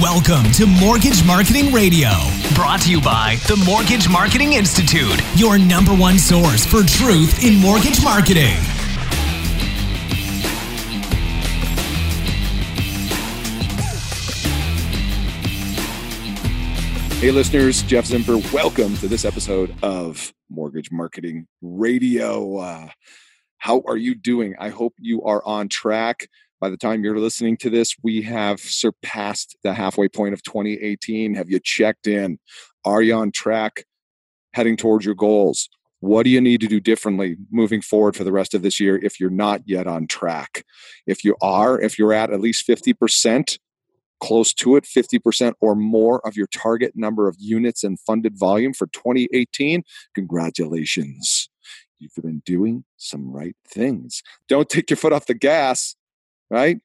[0.00, 2.08] Welcome to Mortgage Marketing Radio,
[2.54, 7.60] brought to you by the Mortgage Marketing Institute, your number one source for truth in
[7.60, 8.56] mortgage marketing.
[17.20, 18.50] Hey, listeners, Jeff Zimper.
[18.54, 22.56] Welcome to this episode of Mortgage Marketing Radio.
[22.56, 22.88] Uh,
[23.58, 24.54] how are you doing?
[24.58, 26.30] I hope you are on track.
[26.60, 31.34] By the time you're listening to this, we have surpassed the halfway point of 2018.
[31.34, 32.38] Have you checked in?
[32.84, 33.84] Are you on track
[34.52, 35.70] heading towards your goals?
[36.00, 38.98] What do you need to do differently moving forward for the rest of this year
[39.02, 40.64] if you're not yet on track?
[41.06, 43.58] If you are, if you're at at least 50%,
[44.20, 48.74] close to it, 50% or more of your target number of units and funded volume
[48.74, 49.82] for 2018,
[50.14, 51.48] congratulations.
[51.98, 54.22] You've been doing some right things.
[54.48, 55.96] Don't take your foot off the gas
[56.50, 56.80] right?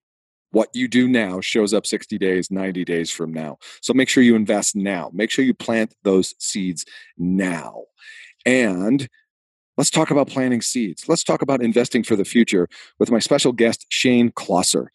[0.51, 3.57] What you do now shows up 60 days, 90 days from now.
[3.81, 5.09] So make sure you invest now.
[5.13, 6.85] Make sure you plant those seeds
[7.17, 7.83] now.
[8.45, 9.09] And
[9.77, 11.09] let's talk about planting seeds.
[11.09, 14.91] Let's talk about investing for the future with my special guest, Shane Closser.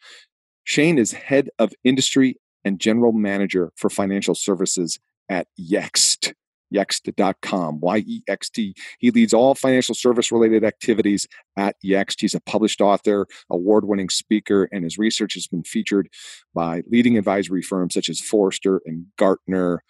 [0.65, 4.99] Shane is head of industry and general manager for financial services
[5.29, 6.33] at Yext
[6.75, 8.75] yext.com, Y E X T.
[8.99, 11.27] He leads all financial service related activities
[11.57, 12.17] at Yext.
[12.21, 16.09] He's a published author, award winning speaker, and his research has been featured
[16.55, 19.83] by leading advisory firms such as Forrester and Gartner.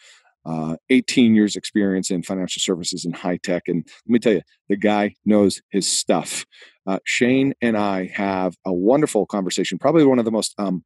[0.47, 3.65] Uh, 18 years experience in financial services and high tech.
[3.67, 4.41] And let me tell you,
[4.71, 6.47] the guy knows his stuff.
[6.87, 10.83] Uh, Shane and I have a wonderful conversation, probably one of the most um,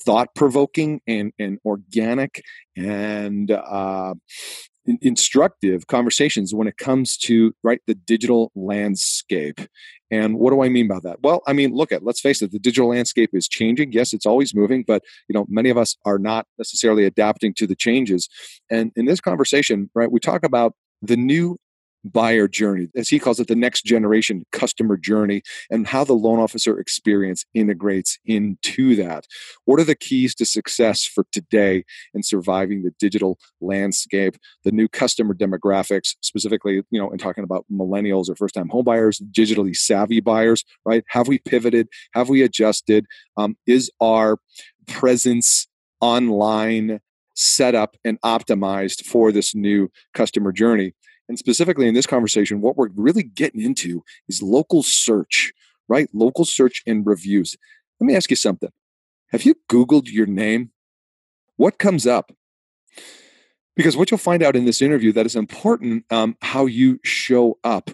[0.00, 2.42] thought provoking and, and organic
[2.76, 4.14] and uh,
[5.00, 9.60] instructive conversations when it comes to right the digital landscape.
[10.10, 11.18] And what do i mean by that?
[11.22, 13.92] Well i mean look at let's face it the digital landscape is changing.
[13.92, 17.66] Yes it's always moving but you know many of us are not necessarily adapting to
[17.66, 18.28] the changes.
[18.70, 21.58] And in this conversation right we talk about the new
[22.04, 26.38] buyer journey, as he calls it, the next generation customer journey, and how the loan
[26.38, 29.26] officer experience integrates into that.
[29.64, 34.88] What are the keys to success for today in surviving the digital landscape, the new
[34.88, 40.20] customer demographics, specifically, you know, in talking about millennials or first time homebuyers, digitally savvy
[40.20, 41.04] buyers, right?
[41.08, 41.88] Have we pivoted?
[42.12, 43.06] Have we adjusted?
[43.36, 44.38] Um, is our
[44.86, 45.66] presence
[46.00, 47.00] online
[47.34, 50.92] set up and optimized for this new customer journey?
[51.28, 55.52] And specifically in this conversation, what we're really getting into is local search,
[55.88, 56.08] right?
[56.12, 57.56] Local search and reviews.
[58.00, 58.70] Let me ask you something.
[59.30, 60.70] Have you Googled your name?
[61.56, 62.32] What comes up?
[63.76, 67.58] Because what you'll find out in this interview that is important um, how you show
[67.64, 67.90] up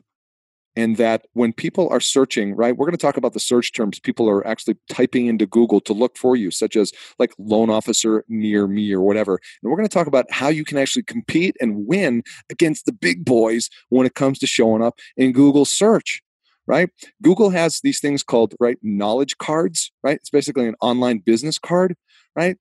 [0.76, 3.98] and that when people are searching right we're going to talk about the search terms
[4.00, 8.24] people are actually typing into google to look for you such as like loan officer
[8.28, 11.56] near me or whatever and we're going to talk about how you can actually compete
[11.60, 16.22] and win against the big boys when it comes to showing up in google search
[16.66, 16.90] right?
[17.20, 20.16] Google has these things called right knowledge cards right?
[20.16, 21.96] It's basically an online business card
[22.36, 22.56] right?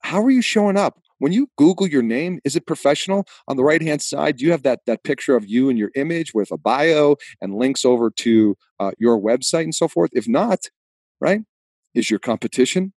[0.00, 3.26] How are you showing up when you Google your name, is it professional?
[3.46, 5.92] On the right hand side, do you have that that picture of you and your
[5.94, 10.10] image with a bio and links over to uh, your website and so forth.
[10.12, 10.58] If not,
[11.20, 11.42] right,
[11.94, 12.92] is your competition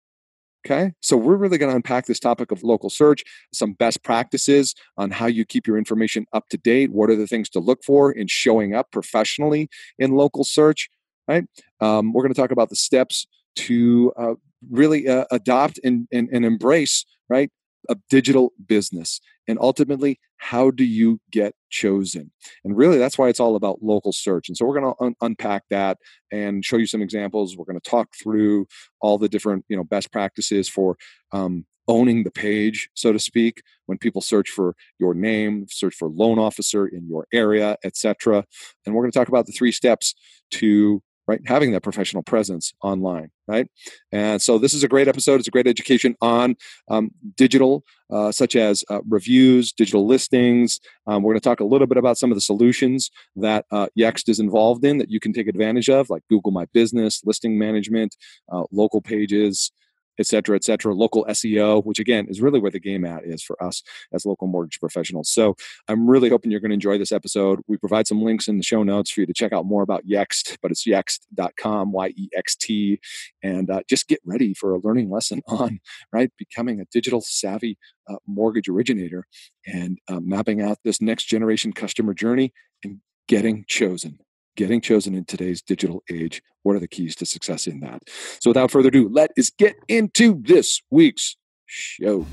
[0.65, 0.93] Okay.
[0.99, 3.23] So we're really going to unpack this topic of local search,
[3.53, 6.91] some best practices on how you keep your information up to date.
[6.91, 9.69] What are the things to look for in showing up professionally
[9.99, 10.89] in local search?
[11.27, 11.45] Right.
[11.81, 14.33] Um, we're going to talk about the steps to uh,
[14.71, 17.51] really uh, adopt and, and, and embrace, right?
[17.89, 19.21] A digital business.
[19.47, 22.31] And ultimately, how do you get chosen?
[22.63, 24.49] And really, that's why it's all about local search.
[24.49, 25.97] And so we're going to un- unpack that
[26.31, 27.55] and show you some examples.
[27.55, 28.67] We're going to talk through
[29.01, 30.97] all the different, you know, best practices for
[31.31, 36.09] um, owning the page, so to speak, when people search for your name, search for
[36.09, 38.43] loan officer in your area, etc.
[38.85, 40.15] And we're going to talk about the three steps
[40.51, 41.41] to right?
[41.45, 43.67] Having that professional presence online right?
[44.11, 45.39] And so this is a great episode.
[45.39, 46.55] It's a great education on
[46.89, 50.79] um, digital uh, such as uh, reviews digital listings.
[51.07, 53.87] Um, we're going to talk a little bit about some of the solutions that uh,
[53.97, 57.57] yext is involved in that you can take advantage of like google my business listing
[57.57, 58.15] management
[58.51, 59.71] uh, local pages
[60.19, 63.43] et cetera, et cetera, local SEO, which again is really where the game at is
[63.43, 63.83] for us
[64.13, 65.29] as local mortgage professionals.
[65.29, 65.55] So
[65.87, 67.61] I'm really hoping you're going to enjoy this episode.
[67.67, 70.05] We provide some links in the show notes for you to check out more about
[70.05, 72.99] Yext, but it's yext.com, Y E X T.
[73.43, 75.79] And uh, just get ready for a learning lesson on,
[76.11, 77.77] right, becoming a digital savvy
[78.09, 79.25] uh, mortgage originator
[79.65, 82.53] and uh, mapping out this next generation customer journey
[82.83, 84.19] and getting chosen
[84.55, 86.41] getting chosen in today's digital age.
[86.65, 88.01] What are the keys to success in that?
[88.39, 92.25] So, without further ado, let us get into this week's show.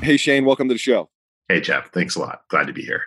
[0.00, 1.10] Hey, Shane, welcome to the show.
[1.48, 1.90] Hey, Jeff.
[1.92, 2.42] Thanks a lot.
[2.50, 3.02] Glad to be here.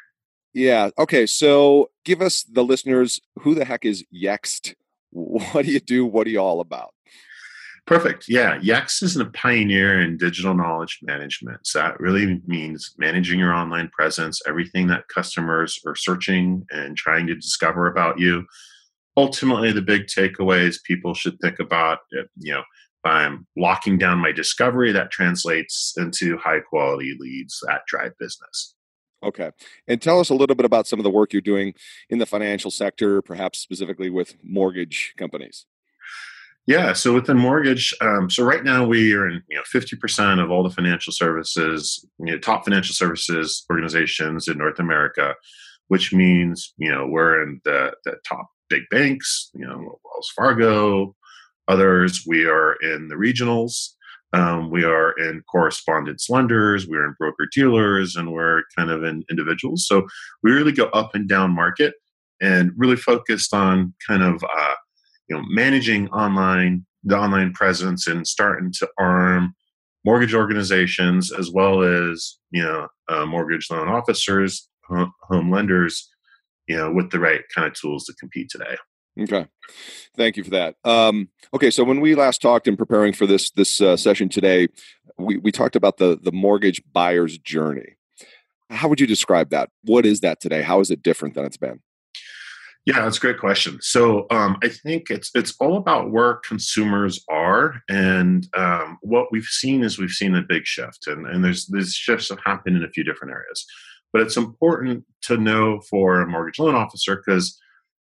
[0.54, 0.89] Yeah.
[0.98, 1.25] Okay.
[1.25, 4.75] So, give us the listeners who the heck is Yext?
[5.12, 6.06] What do you do?
[6.06, 6.94] What are you all about?
[7.88, 8.25] Perfect.
[8.27, 8.60] Yeah.
[8.60, 11.65] Yext is a pioneer in digital knowledge management.
[11.65, 17.25] So that really means managing your online presence, everything that customers are searching and trying
[17.27, 18.45] to discover about you.
[19.18, 24.20] Ultimately, the big takeaways people should think about, uh, you know, if I'm locking down
[24.20, 28.76] my discovery, that translates into high quality leads that drive business.
[29.24, 29.52] Okay.
[29.88, 31.74] And tell us a little bit about some of the work you're doing
[32.10, 35.66] in the financial sector, perhaps specifically with mortgage companies.
[36.68, 40.40] Yeah, so within mortgage, um, so right now we are in you know fifty percent
[40.40, 45.34] of all the financial services, you know, top financial services organizations in North America,
[45.88, 51.16] which means you know we're in the the top big banks, you know Wells Fargo,
[51.68, 52.24] others.
[52.27, 53.89] We are in the regionals.
[54.31, 59.24] Um, we are in correspondence lenders, we're in broker dealers, and we're kind of in
[59.30, 59.88] individuals.
[59.88, 60.06] So
[60.44, 61.95] we really go up and down market
[62.39, 64.74] and really focused on kind of uh,
[65.27, 69.54] you know managing online the online presence and starting to arm
[70.06, 76.10] mortgage organizations as well as you know uh, mortgage loan officers home lenders
[76.69, 78.77] you know with the right kind of tools to compete today.
[79.19, 79.48] Okay.
[80.16, 80.75] Thank you for that.
[80.86, 84.69] Um, okay so when we last talked in preparing for this this uh, session today
[85.19, 87.98] we, we talked about the the mortgage buyer's journey.
[88.69, 89.69] How would you describe that?
[89.83, 90.62] What is that today?
[90.62, 91.81] How is it different than it's been?
[92.86, 93.77] Yeah, that's a great question.
[93.81, 99.44] So um, I think it's it's all about where consumers are, and um, what we've
[99.44, 102.83] seen is we've seen a big shift, and and there's these shifts have happened in
[102.83, 103.65] a few different areas,
[104.12, 107.60] but it's important to know for a mortgage loan officer because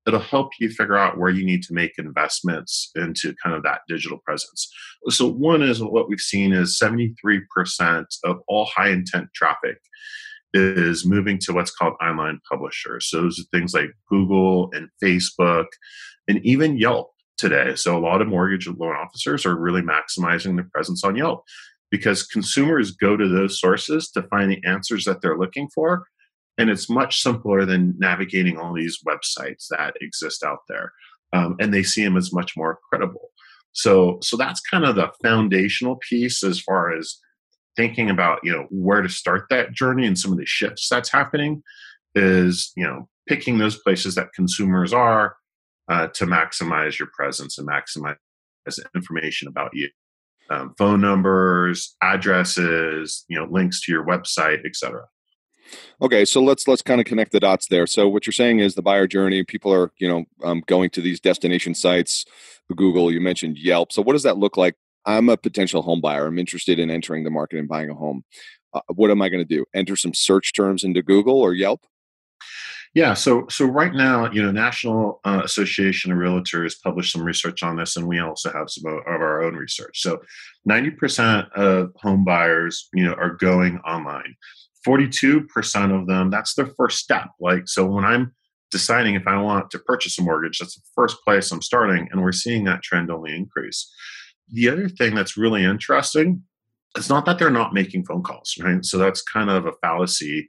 [0.05, 3.81] it'll help you figure out where you need to make investments into kind of that
[3.87, 4.69] digital presence.
[5.09, 9.77] So one is what we've seen is 73% of all high intent traffic
[10.53, 13.09] is moving to what's called online publishers.
[13.09, 15.65] So those are things like Google and Facebook
[16.27, 17.75] and even Yelp today.
[17.75, 21.43] So a lot of mortgage loan officers are really maximizing their presence on Yelp
[21.93, 26.07] because consumers go to those sources to find the answers that they're looking for.
[26.57, 30.91] And it's much simpler than navigating all these websites that exist out there.
[31.33, 33.29] Um, and they see them as much more credible.
[33.73, 37.19] So, so that's kind of the foundational piece as far as
[37.75, 41.11] thinking about you know where to start that journey and some of the shifts that's
[41.11, 41.63] happening
[42.13, 45.35] is you know picking those places that consumers are
[45.89, 48.15] uh, to maximize your presence and maximize
[48.95, 49.89] information about you
[50.49, 55.03] um, phone numbers addresses you know links to your website etc
[56.01, 58.75] okay so let's let's kind of connect the dots there so what you're saying is
[58.75, 62.25] the buyer journey people are you know um, going to these destination sites
[62.75, 66.27] google you mentioned yelp so what does that look like I'm a potential home buyer.
[66.27, 68.23] I'm interested in entering the market and buying a home.
[68.73, 69.65] Uh, what am I going to do?
[69.73, 71.85] Enter some search terms into Google or Yelp?
[72.93, 77.63] Yeah, so so right now, you know, National uh, Association of Realtors published some research
[77.63, 80.01] on this, and we also have some of our own research.
[80.01, 80.21] So,
[80.65, 84.35] ninety percent of home buyers, you know, are going online.
[84.85, 87.29] Forty-two percent of them, that's their first step.
[87.39, 88.31] Like, so when I'm
[88.69, 92.21] deciding if I want to purchase a mortgage, that's the first place I'm starting, and
[92.21, 93.91] we're seeing that trend only increase.
[94.51, 96.43] The other thing that's really interesting
[96.95, 98.85] it's not that they're not making phone calls, right?
[98.85, 100.47] So that's kind of a fallacy.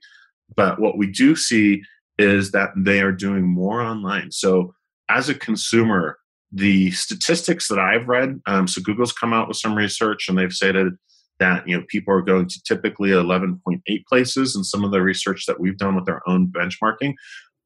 [0.56, 1.82] But what we do see
[2.18, 4.30] is that they are doing more online.
[4.30, 4.74] So
[5.08, 6.18] as a consumer,
[6.52, 10.52] the statistics that I've read, um, so Google's come out with some research and they've
[10.52, 10.94] stated
[11.40, 15.46] that you know people are going to typically 11.8 places, and some of the research
[15.46, 17.14] that we've done with our own benchmarking,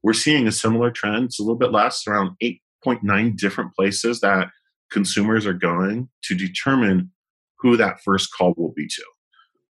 [0.03, 1.27] we're seeing a similar trend.
[1.27, 4.49] It's a little bit less, around 8.9 different places that
[4.91, 7.13] consumers are going to determine
[7.59, 9.05] who that first call will be to.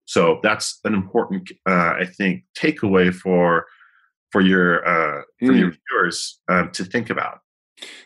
[0.07, 3.67] So that's an important, uh, I think, takeaway for
[4.35, 5.61] for your uh, for mm.
[5.61, 7.39] your viewers um, to think about.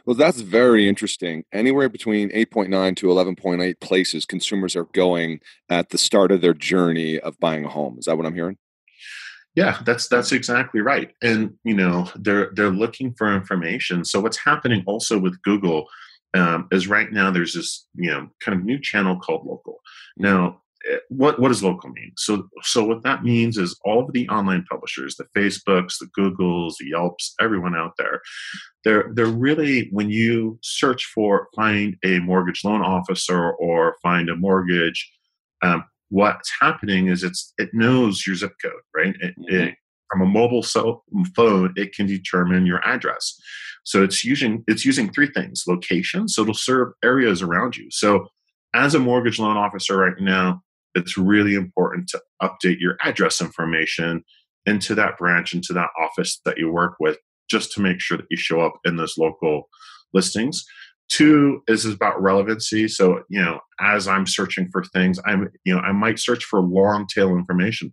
[0.04, 1.44] Well, that's very interesting.
[1.54, 7.18] Anywhere between 8.9 to 11.8 places consumers are going at the start of their journey
[7.18, 7.97] of buying a home.
[7.99, 8.58] Is that what I'm hearing?
[9.54, 11.12] Yeah, that's that's exactly right.
[11.23, 14.04] And you know, they're they're looking for information.
[14.04, 15.87] So what's happening also with Google
[16.35, 19.78] um, is right now there's this you know kind of new channel called Local.
[20.18, 20.68] Now Eh,
[21.08, 22.12] what what does local mean?
[22.16, 26.75] So so what that means is all of the online publishers, the Facebooks, the Googles,
[26.78, 28.20] the Yelps, everyone out there,
[28.85, 34.37] they're they're really when you search for find a mortgage loan officer or find a
[34.37, 35.11] mortgage,
[35.62, 39.14] um, what's happening is it's it knows your zip code, right?
[39.20, 39.54] It, mm-hmm.
[39.54, 39.75] it,
[40.11, 41.04] from a mobile cell
[41.37, 43.38] phone, it can determine your address.
[43.85, 47.88] So it's using it's using three things: location, so it'll serve areas around you.
[47.90, 48.28] So
[48.75, 50.62] as a mortgage loan officer right now,
[50.99, 54.25] it's really important to update your address information
[54.67, 57.19] into that branch, into that office that you work with,
[57.50, 59.69] just to make sure that you show up in those local
[60.12, 60.64] listings.
[61.09, 62.87] Two is about relevancy.
[62.87, 66.61] So, you know, as I'm searching for things, I'm, you know, I might search for
[66.61, 67.93] long tail information.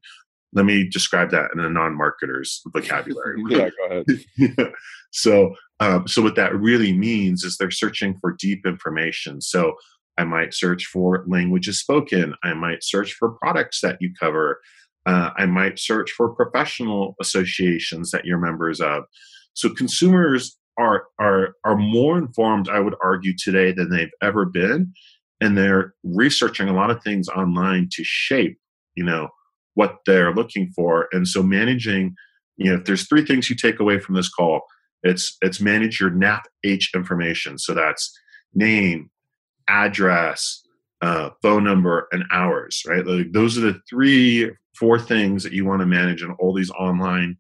[0.52, 3.42] Let me describe that in a non-marketer's vocabulary.
[3.50, 4.04] yeah, go
[4.40, 4.74] ahead.
[5.16, 9.40] So, um, so what that really means is they're searching for deep information.
[9.40, 9.76] So,
[10.18, 12.36] I might search for languages spoken.
[12.44, 14.60] I might search for products that you cover.
[15.06, 19.04] Uh, I might search for professional associations that you're members of.
[19.54, 24.94] So consumers are are are more informed, I would argue, today than they've ever been,
[25.40, 28.58] and they're researching a lot of things online to shape,
[28.96, 29.30] you know,
[29.76, 31.08] what they're looking for.
[31.12, 32.16] And so managing,
[32.58, 34.62] you know, if there's three things you take away from this call,
[35.04, 37.58] it's it's manage your NAP H information.
[37.58, 38.12] So that's
[38.54, 39.10] name,
[39.68, 40.64] address,
[41.02, 43.06] uh, phone number, and hours, right?
[43.06, 46.72] Like those are the three, four things that you want to manage in all these
[46.72, 47.38] online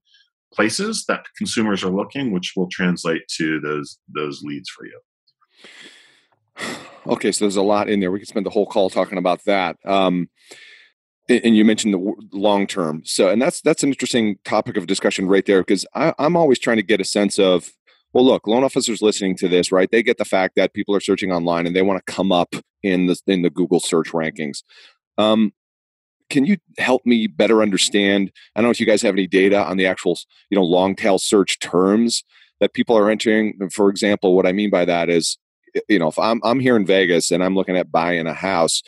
[0.53, 5.00] places that consumers are looking, which will translate to those those leads for you.
[7.08, 8.12] Okay, so there's a lot in there.
[8.12, 9.77] We could spend the whole call talking about that.
[9.86, 10.29] Um,
[11.27, 15.27] and you mentioned the long term so and that's that's an interesting topic of discussion
[15.27, 17.72] right there because i'm always trying to get a sense of
[18.15, 19.91] well, look, loan officers listening to this, right?
[19.91, 22.55] They get the fact that people are searching online and they want to come up
[22.81, 24.63] in the in the Google search rankings.
[25.17, 25.51] Um,
[26.29, 28.31] can you help me better understand?
[28.55, 30.17] I don't know if you guys have any data on the actual,
[30.50, 32.24] you know, long tail search terms
[32.62, 33.60] that people are entering.
[33.69, 35.38] For example, what I mean by that is,
[35.89, 38.81] you know, if I'm I'm here in Vegas and I'm looking at buying a house,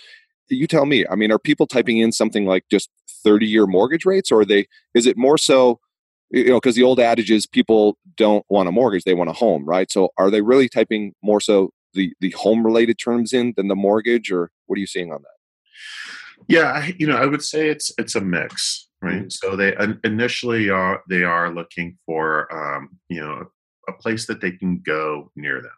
[0.48, 1.06] you tell me.
[1.12, 2.90] I mean, are people typing in something like just
[3.26, 4.68] 30 year mortgage rates, or are they?
[4.94, 5.82] Is it more so?
[6.30, 9.34] You know because the old adage is people don't want a mortgage they want a
[9.34, 9.92] home right?
[9.92, 13.76] So are they really typing more so the the home related terms in than the
[13.76, 16.46] mortgage or what are you seeing on that?
[16.48, 19.28] Yeah you know i would say it's it's a mix right?
[19.28, 19.30] Mm-hmm.
[19.30, 23.48] so they initially are they are looking for um, you know
[23.88, 25.72] a place that they can go near them.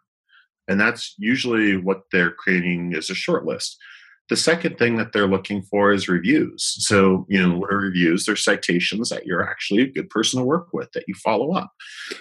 [0.68, 3.78] And that's usually what they're creating is a short list
[4.30, 6.76] the second thing that they're looking for is reviews.
[6.86, 8.26] So, you know, what are reviews?
[8.26, 11.72] They're citations that you're actually a good person to work with, that you follow up.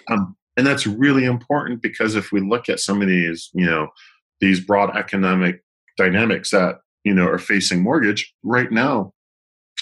[0.09, 3.89] Um, and that's really important because if we look at some of these, you know,
[4.41, 5.63] these broad economic
[5.99, 9.13] dynamics that, you know, are facing mortgage right now,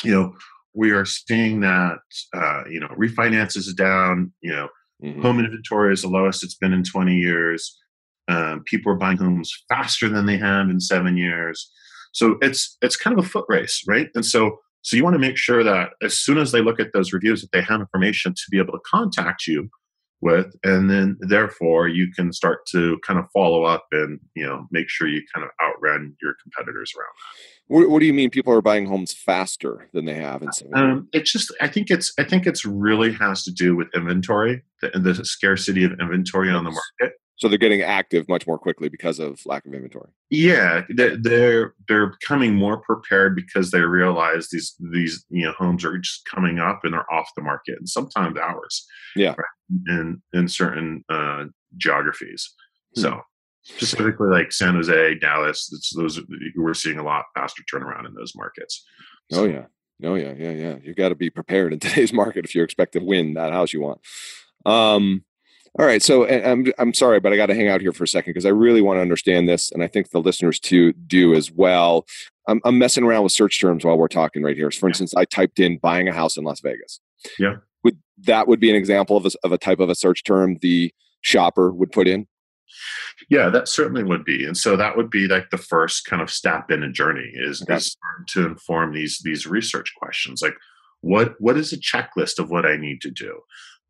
[0.02, 0.34] you know,
[0.74, 1.98] we are seeing that,
[2.34, 4.68] uh, you know, refinances is down, you know,
[5.02, 5.22] mm-hmm.
[5.22, 7.78] home inventory is the lowest it's been in 20 years.
[8.28, 11.70] Um, people are buying homes faster than they have in seven years
[12.16, 14.08] so it's it's kind of a foot race, right?
[14.14, 16.94] And so so you want to make sure that as soon as they look at
[16.94, 19.68] those reviews, that they have information to be able to contact you
[20.22, 24.66] with, and then therefore you can start to kind of follow up and you know
[24.70, 27.74] make sure you kind of outrun your competitors around that.
[27.74, 30.72] What, what do you mean people are buying homes faster than they have in some?
[30.72, 34.62] Um, it's just I think it's I think it's really has to do with inventory,
[34.80, 38.88] the, the scarcity of inventory on the market so they're getting active much more quickly
[38.88, 40.10] because of lack of inventory.
[40.30, 45.98] Yeah they're they're becoming more prepared because they realize these these you know homes are
[45.98, 49.34] just coming up and they're off the market and sometimes hours yeah.
[49.36, 51.44] right, in in certain uh,
[51.76, 52.54] geographies.
[52.94, 53.00] Hmm.
[53.00, 53.20] so
[53.64, 56.20] specifically like san jose dallas those
[56.56, 58.84] we're seeing a lot faster turnaround in those markets.
[59.32, 59.64] So, oh yeah.
[60.04, 60.76] Oh yeah yeah yeah.
[60.82, 63.72] You got to be prepared in today's market if you expect to win that house
[63.72, 64.00] you want.
[64.64, 65.24] Um
[65.78, 68.08] All right, so I'm I'm sorry, but I got to hang out here for a
[68.08, 71.34] second because I really want to understand this, and I think the listeners too do
[71.34, 72.06] as well.
[72.48, 74.70] I'm, I'm messing around with search terms while we're talking right here.
[74.70, 77.00] For instance, I typed in "buying a house in Las Vegas."
[77.38, 80.24] Yeah, would that would be an example of a, of a type of a search
[80.24, 82.26] term the shopper would put in?
[83.28, 86.30] Yeah, that certainly would be, and so that would be like the first kind of
[86.30, 87.74] step in a journey is, okay.
[87.74, 87.96] is
[88.28, 90.54] to inform these these research questions, like
[91.02, 93.40] what what is a checklist of what I need to do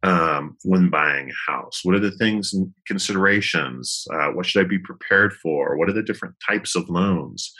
[0.06, 1.80] um, when buying a house?
[1.82, 4.04] What are the things and considerations?
[4.12, 5.76] Uh, what should I be prepared for?
[5.76, 7.52] What are the different types of loans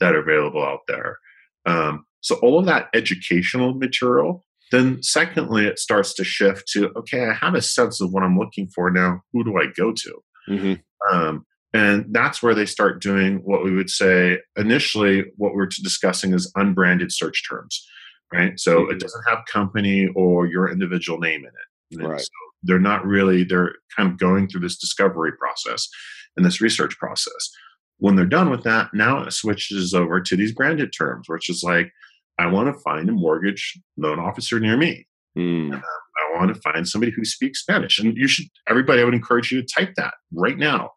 [0.00, 1.18] that are available out there?
[1.66, 4.44] Um, so all of that educational material.
[4.70, 8.38] Then, secondly, it starts to shift to okay, I have a sense of what I'm
[8.38, 9.22] looking for now.
[9.32, 10.22] Who do I go to?
[10.48, 11.14] Mm-hmm.
[11.14, 16.34] Um, and that's where they start doing what we would say initially, what we're discussing
[16.34, 17.86] is unbranded search terms,
[18.32, 18.58] right?
[18.58, 18.92] So mm-hmm.
[18.92, 21.67] it doesn't have company or your individual name in it.
[21.96, 22.20] Right.
[22.20, 22.28] So
[22.62, 25.88] they're not really, they're kind of going through this discovery process
[26.36, 27.50] and this research process.
[27.98, 31.62] When they're done with that, now it switches over to these branded terms, which is
[31.62, 31.90] like,
[32.38, 35.06] I want to find a mortgage loan officer near me.
[35.36, 35.74] Mm.
[35.74, 37.98] I want to find somebody who speaks Spanish.
[37.98, 40.92] And you should, everybody, I would encourage you to type that right now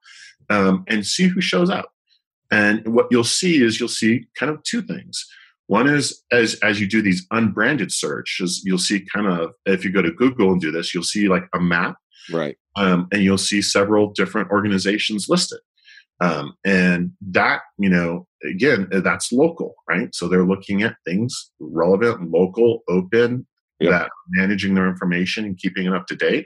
[0.50, 1.92] um, and see who shows up.
[2.52, 5.26] And what you'll see is you'll see kind of two things.
[5.72, 9.90] One is as as you do these unbranded searches, you'll see kind of if you
[9.90, 11.96] go to Google and do this, you'll see like a map,
[12.30, 12.58] right?
[12.76, 15.60] Um, and you'll see several different organizations listed.
[16.20, 22.30] Um, and that you know again that's local right so they're looking at things relevant
[22.30, 23.48] local open
[23.80, 23.92] yep.
[23.92, 26.46] that managing their information and keeping it up to date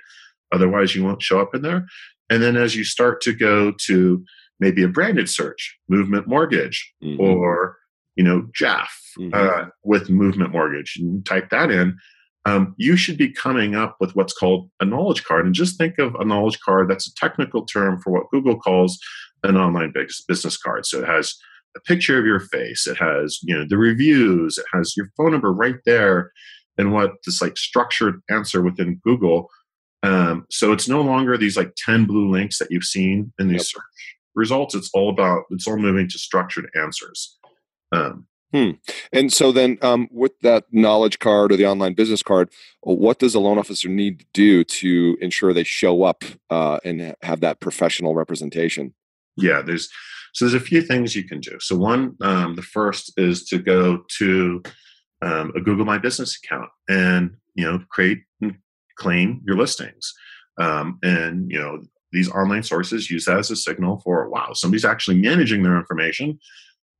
[0.54, 1.86] otherwise you won't show up in there
[2.30, 4.24] and then as you start to go to
[4.62, 7.20] maybe a branded search movement mortgage mm-hmm.
[7.20, 7.76] or
[8.16, 9.34] you know, Jeff mm-hmm.
[9.34, 11.98] uh, with Movement Mortgage, and type that in.
[12.48, 15.48] Um, you should be coming up with what's called a knowledge card.
[15.48, 19.00] And just think of a knowledge card that's a technical term for what Google calls
[19.44, 19.92] an online
[20.28, 20.86] business card.
[20.86, 21.36] So it has
[21.76, 25.32] a picture of your face, it has you know the reviews, it has your phone
[25.32, 26.32] number right there,
[26.78, 29.50] and what this like structured answer within Google.
[30.04, 33.62] Um, so it's no longer these like 10 blue links that you've seen in these
[33.62, 33.66] yep.
[33.66, 34.76] search results.
[34.76, 37.38] It's all about it's all moving to structured answers.
[37.96, 38.72] Um, hmm.
[39.12, 42.50] And so then, um, with that knowledge card or the online business card,
[42.82, 47.16] what does a loan officer need to do to ensure they show up uh, and
[47.22, 48.94] have that professional representation?
[49.38, 49.90] Yeah, there's
[50.34, 51.58] so there's a few things you can do.
[51.60, 54.62] So one, um, the first is to go to
[55.22, 58.56] um, a Google My Business account and you know create and
[58.98, 60.14] claim your listings,
[60.60, 61.82] um, and you know
[62.12, 66.40] these online sources use that as a signal for wow somebody's actually managing their information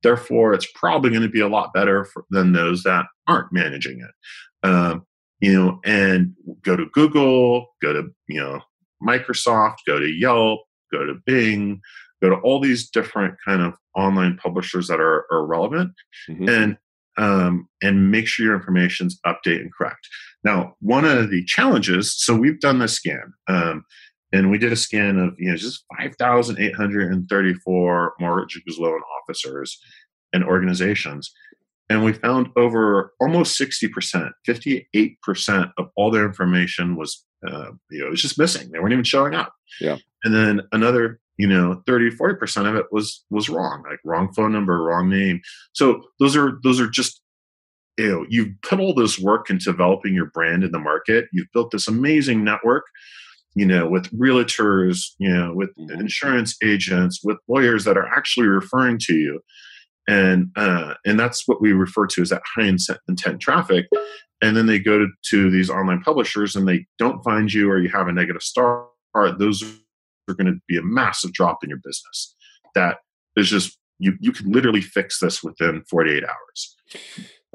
[0.02, 4.00] Therefore, it's probably going to be a lot better for, than those that aren't managing
[4.00, 4.68] it.
[4.68, 5.06] Um,
[5.40, 6.32] you know, and
[6.62, 8.60] go to Google, go to you know
[9.02, 10.60] Microsoft, go to Yelp,
[10.92, 11.80] go to Bing,
[12.22, 15.92] go to all these different kind of online publishers that are, are relevant,
[16.28, 16.48] mm-hmm.
[16.48, 16.76] and
[17.18, 20.06] um, and make sure your information's update and correct.
[20.44, 23.32] Now, one of the challenges, so we've done this scan.
[23.48, 23.84] Um,
[24.32, 29.80] and we did a scan of you know just 5834 mortgage loan officers
[30.32, 31.32] and organizations.
[31.88, 38.06] And we found over almost 60% 58% of all their information was uh, you know
[38.06, 38.70] it was just missing.
[38.70, 39.54] They weren't even showing up.
[39.80, 39.98] Yeah.
[40.24, 44.52] And then another you know 30 40% of it was was wrong like wrong phone
[44.52, 45.40] number wrong name.
[45.72, 47.20] So those are those are just
[47.96, 51.28] you know you've put all this work into developing your brand in the market.
[51.32, 52.86] You've built this amazing network
[53.56, 55.98] you know, with realtors, you know, with mm-hmm.
[55.98, 59.40] insurance agents, with lawyers that are actually referring to you.
[60.06, 62.72] And uh, and that's what we refer to as that high
[63.08, 63.86] intent traffic.
[64.42, 67.80] And then they go to, to these online publishers and they don't find you or
[67.80, 68.86] you have a negative star.
[69.14, 69.62] Those
[70.28, 72.36] are going to be a massive drop in your business.
[72.74, 72.98] That
[73.36, 76.76] is just you you can literally fix this within 48 hours.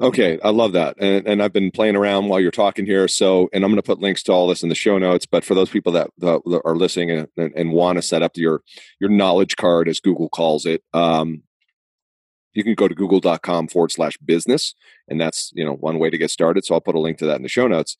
[0.02, 3.06] Okay, I love that, and, and I've been playing around while you're talking here.
[3.06, 5.26] So, and I'm going to put links to all this in the show notes.
[5.26, 8.36] But for those people that, that are listening and, and, and want to set up
[8.36, 8.62] your
[9.00, 11.44] your knowledge card, as Google calls it, um,
[12.52, 14.74] you can go to google.com forward slash business,
[15.06, 16.64] and that's you know one way to get started.
[16.64, 17.96] So I'll put a link to that in the show notes.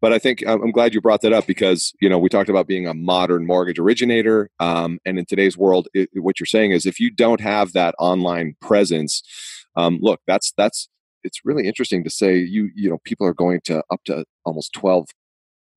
[0.00, 2.66] But I think I'm glad you brought that up because you know we talked about
[2.66, 6.86] being a modern mortgage originator, um, and in today's world, it, what you're saying is
[6.86, 9.22] if you don't have that online presence,
[9.76, 10.88] um, look, that's that's
[11.24, 14.72] it's really interesting to say you you know people are going to up to almost
[14.74, 15.06] 12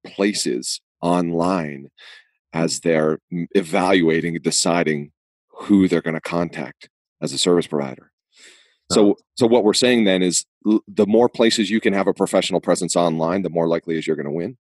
[0.06, 1.90] places online
[2.54, 3.20] as they're
[3.52, 5.12] evaluating deciding
[5.50, 6.90] who they're going to contact
[7.22, 8.12] as a service provider
[8.92, 12.62] so so what we're saying then is the more places you can have a professional
[12.62, 14.58] presence online the more likely is you're going to win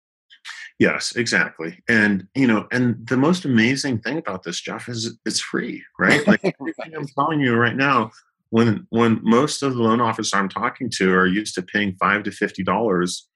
[0.78, 1.78] Yes, exactly.
[1.88, 6.26] And you know, and the most amazing thing about this, Jeff, is it's free, right?
[6.26, 8.10] Like everything I'm telling you right now,
[8.54, 12.22] when when most of the loan officers I'm talking to are used to paying five
[12.22, 13.26] to fifty dollars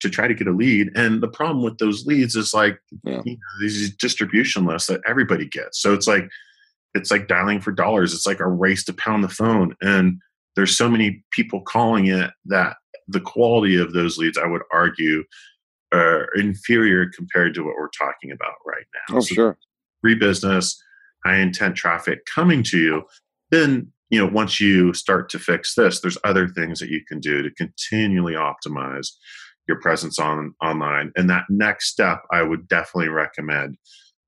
[0.00, 3.20] to try to get a lead, and the problem with those leads is like yeah.
[3.22, 5.78] you know, these distribution lists that everybody gets.
[5.78, 6.26] So it's like
[6.94, 8.14] it's like dialing for dollars.
[8.14, 10.18] It's like a race to pound the phone, and
[10.56, 15.22] there's so many people calling it that the quality of those leads, I would argue,
[15.92, 19.18] are inferior compared to what we're talking about right now.
[19.18, 19.58] Oh, so sure.
[20.00, 20.82] Free business,
[21.26, 23.02] high intent traffic coming to you.
[23.50, 27.18] Then, you know, once you start to fix this, there's other things that you can
[27.18, 29.08] do to continually optimize
[29.66, 31.12] your presence on online.
[31.16, 33.78] And that next step, I would definitely recommend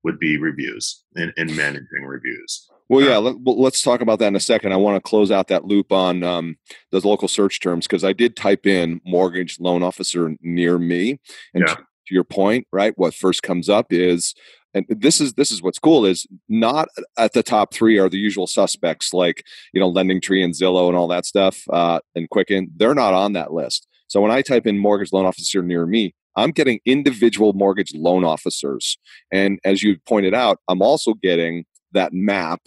[0.03, 2.67] would be reviews and, and managing reviews.
[2.89, 4.73] Well, yeah, let, us talk about that in a second.
[4.73, 6.57] I want to close out that loop on um,
[6.91, 11.19] those local search terms because I did type in mortgage loan officer near me,
[11.53, 11.73] and yeah.
[11.73, 12.93] to, to your point, right?
[12.95, 14.35] What first comes up is
[14.75, 18.17] and this is this is what's cool is not at the top three are the
[18.17, 22.69] usual suspects like you know LendingTree and Zillow and all that stuff uh, and Quicken.
[22.75, 23.87] They're not on that list.
[24.07, 28.23] So when I type in mortgage loan officer near me, I'm getting individual mortgage loan
[28.23, 28.97] officers,
[29.31, 32.59] and as you pointed out, I'm also getting that map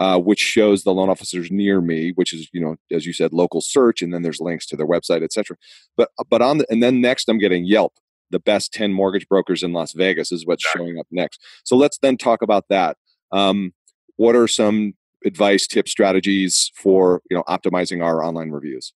[0.00, 3.34] uh, which shows the loan officers near me, which is you know as you said
[3.34, 5.56] local search, and then there's links to their website, etc.
[5.96, 7.92] But but on the and then next I'm getting Yelp,
[8.30, 11.40] the best ten mortgage brokers in Las Vegas is what's showing up next.
[11.64, 12.96] So let's then talk about that.
[13.32, 13.72] Um,
[14.16, 18.92] what are some advice, tips, strategies for you know optimizing our online reviews?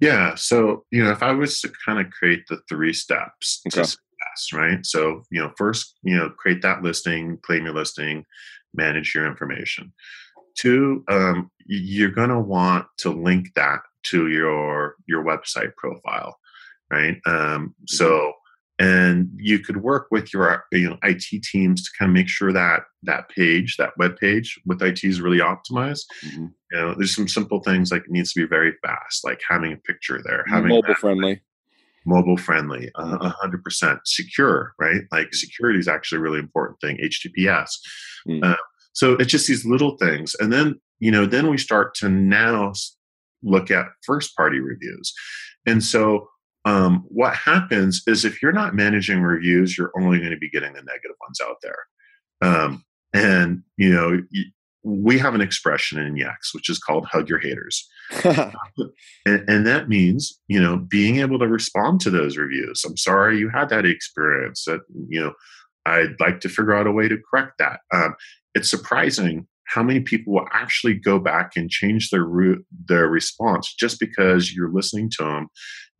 [0.00, 3.82] Yeah, so you know if I was to kind of create the three steps okay.
[3.82, 4.84] to success, right?
[4.86, 8.24] So you know first you know create that listing, claim your listing
[8.74, 9.92] manage your information.
[10.56, 16.38] Two, um, you're going to want to link that to your your website profile,
[16.90, 17.16] right?
[17.26, 17.70] Um, mm-hmm.
[17.86, 18.32] so,
[18.80, 22.52] and you could work with your you know IT teams to kind of make sure
[22.52, 26.04] that that page, that web page with IT is really optimized.
[26.24, 26.46] Mm-hmm.
[26.72, 29.72] You know, there's some simple things like it needs to be very fast, like having
[29.72, 31.42] a picture there, having mobile friendly
[32.08, 33.24] mobile friendly, mm-hmm.
[33.24, 35.02] a hundred percent secure, right?
[35.12, 36.96] Like security is actually a really important thing.
[36.96, 37.70] HTTPS.
[38.26, 38.44] Mm.
[38.44, 38.56] Uh,
[38.94, 42.72] so it's just these little things, and then you know, then we start to now
[43.42, 45.12] look at first party reviews,
[45.66, 46.28] and so
[46.64, 50.72] um, what happens is if you're not managing reviews, you're only going to be getting
[50.72, 51.78] the negative ones out there.
[52.42, 54.20] Um, and you know,
[54.82, 57.88] we have an expression in Yext which is called "hug your haters,"
[58.24, 58.52] and,
[59.26, 62.84] and, that means you know being able to respond to those reviews.
[62.84, 64.64] I'm sorry you had that experience.
[64.66, 65.32] That you know,
[65.86, 67.80] I'd like to figure out a way to correct that.
[67.92, 68.14] Um,
[68.54, 73.74] it's surprising how many people will actually go back and change their route, their response
[73.74, 75.48] just because you're listening to them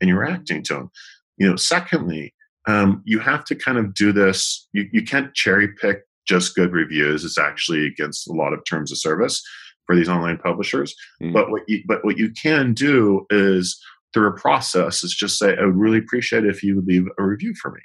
[0.00, 0.90] and you're acting to them.
[1.36, 2.34] You know, secondly,
[2.66, 4.66] um, you have to kind of do this.
[4.72, 7.24] You, you can't cherry pick just good reviews.
[7.24, 9.42] It's actually against a lot of terms of service
[9.86, 10.94] for these online publishers.
[11.22, 11.32] Mm.
[11.32, 13.78] But what you, but what you can do is
[14.14, 17.22] through a process is just say, I would really appreciate if you would leave a
[17.22, 17.80] review for me,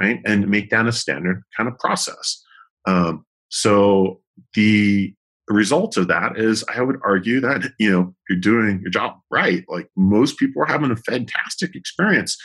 [0.00, 0.20] right?
[0.24, 2.42] And make that a standard kind of process.
[2.86, 4.20] Um, so
[4.54, 5.14] the
[5.48, 9.64] result of that is I would argue that, you know, you're doing your job right.
[9.68, 12.36] Like most people are having a fantastic experience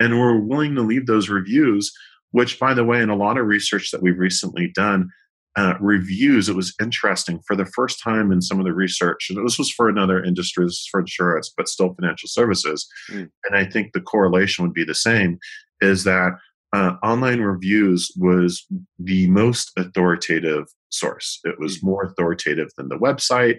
[0.00, 1.92] and we're willing to leave those reviews,
[2.32, 5.10] which by the way, in a lot of research that we've recently done,
[5.56, 9.44] uh, reviews, it was interesting for the first time in some of the research, and
[9.44, 12.88] this was for another industry, this is for insurance, but still financial services.
[13.10, 13.28] Mm.
[13.44, 15.38] And I think the correlation would be the same
[15.80, 16.32] is that
[16.72, 18.66] uh, online reviews was
[18.98, 21.40] the most authoritative source.
[21.44, 23.58] It was more authoritative than the website,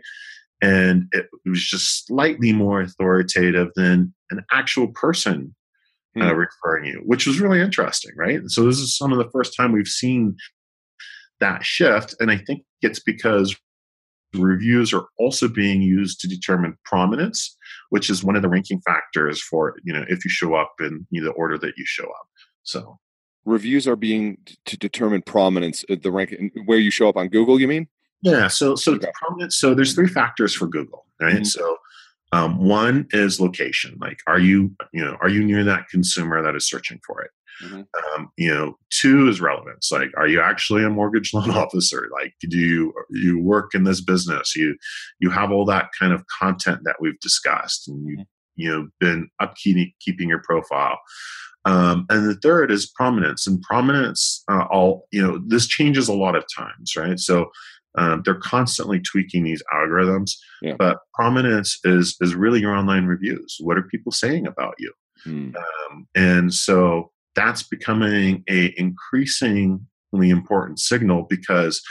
[0.62, 5.56] and it was just slightly more authoritative than an actual person
[6.18, 6.48] uh, mm.
[6.48, 8.42] referring you, which was really interesting, right?
[8.48, 10.36] So this is some of the first time we've seen
[11.40, 13.56] that shift, and I think it's because
[14.36, 17.58] reviews are also being used to determine prominence,
[17.90, 21.08] which is one of the ranking factors for you know if you show up in
[21.10, 22.29] you know, the order that you show up.
[22.70, 23.00] So
[23.46, 27.28] reviews are being to determine prominence at uh, the rank where you show up on
[27.28, 27.60] Google.
[27.60, 27.88] You mean?
[28.22, 28.48] Yeah.
[28.48, 29.12] So so okay.
[29.16, 29.58] prominence.
[29.58, 31.36] So there's three factors for Google, right?
[31.36, 31.44] Mm-hmm.
[31.46, 31.78] So
[32.32, 33.98] um, one is location.
[34.00, 37.32] Like, are you you know are you near that consumer that is searching for it?
[37.64, 37.82] Mm-hmm.
[38.22, 39.92] Um, you know, two is relevance.
[39.92, 42.08] Like, are you actually a mortgage loan officer?
[42.12, 44.56] Like, do you you work in this business?
[44.56, 44.78] You
[45.20, 48.24] you have all that kind of content that we've discussed, and you mm-hmm.
[48.56, 51.00] you know been upkeeping keeping your profile.
[51.66, 53.46] Um, and the third is prominence.
[53.46, 57.20] And prominence, uh, all you know, this changes a lot of times, right?
[57.20, 57.52] So
[57.98, 60.32] um, they're constantly tweaking these algorithms.
[60.62, 60.76] Yeah.
[60.78, 63.58] But prominence is is really your online reviews.
[63.60, 64.94] What are people saying about you?
[65.24, 65.52] Hmm.
[65.56, 69.80] Um, and so that's becoming a increasingly
[70.30, 71.82] important signal because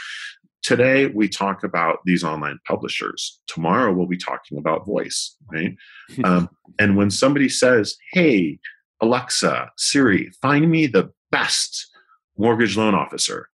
[0.63, 5.77] today we talk about these online publishers tomorrow we'll be talking about voice right
[6.25, 6.49] um,
[6.81, 8.59] and when somebody says hey
[9.01, 11.89] alexa siri find me the best
[12.39, 13.49] mortgage loan officer.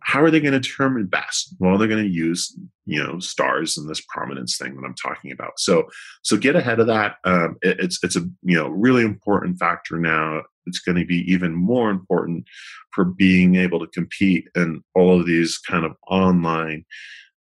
[0.00, 1.54] How are they going to determine best?
[1.58, 5.32] Well they're going to use you know stars and this prominence thing that i'm talking
[5.32, 5.58] about.
[5.58, 5.88] So
[6.22, 7.16] so get ahead of that.
[7.24, 10.42] Um, it, it's it's a you know really important factor now.
[10.66, 12.44] It's going to be even more important
[12.92, 16.84] for being able to compete in all of these kind of online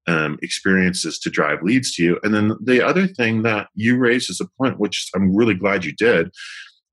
[0.06, 2.20] um, experiences to drive leads to you.
[2.22, 5.84] And then the other thing that you raised as a point which i'm really glad
[5.84, 6.30] you did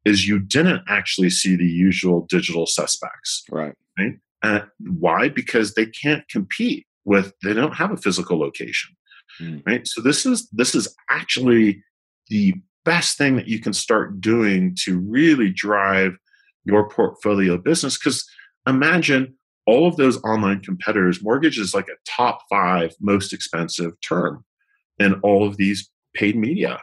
[0.06, 5.30] is you didn't actually see the usual digital suspects right right uh, why?
[5.30, 8.96] Because they can't compete with they don't have a physical location,
[9.42, 9.66] mm.
[9.66, 9.88] right?
[9.88, 11.82] So this is this is actually
[12.28, 12.54] the
[12.86, 16.18] best thing that you can start doing to really drive
[16.66, 17.98] your portfolio business.
[17.98, 18.30] Because
[18.68, 19.36] imagine
[19.66, 21.24] all of those online competitors.
[21.24, 24.44] Mortgage is like a top five most expensive term
[25.00, 26.80] in all of these paid media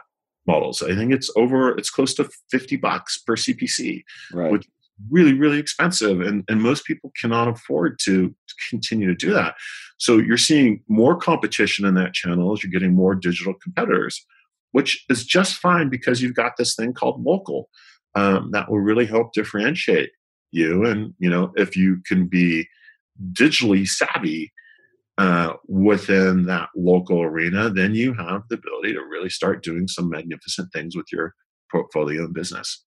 [0.47, 0.81] models.
[0.81, 4.51] I think it's over, it's close to 50 bucks per CPC, right.
[4.51, 4.71] which is
[5.09, 8.35] really really expensive and, and most people cannot afford to
[8.69, 9.55] continue to do that
[9.97, 14.23] so you're seeing more competition in that channel as you're getting more digital competitors
[14.71, 17.69] which is just fine because you've got this thing called local
[18.15, 20.11] um, that will really help differentiate
[20.51, 22.67] you and you know if you can be
[23.33, 24.51] digitally savvy
[25.21, 30.09] uh, within that local arena then you have the ability to really start doing some
[30.09, 31.33] magnificent things with your
[31.71, 32.83] portfolio and business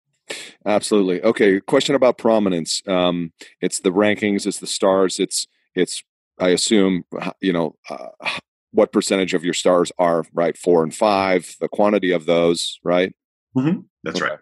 [0.66, 1.22] Absolutely.
[1.22, 1.60] Okay.
[1.60, 2.82] Question about prominence.
[2.86, 4.46] Um, it's the rankings.
[4.46, 5.18] It's the stars.
[5.18, 6.02] It's it's.
[6.40, 7.04] I assume
[7.40, 8.08] you know uh,
[8.72, 10.56] what percentage of your stars are right.
[10.56, 11.56] Four and five.
[11.60, 12.78] The quantity of those.
[12.82, 13.14] Right.
[13.56, 13.80] Mm-hmm.
[14.02, 14.30] That's okay.
[14.30, 14.38] right.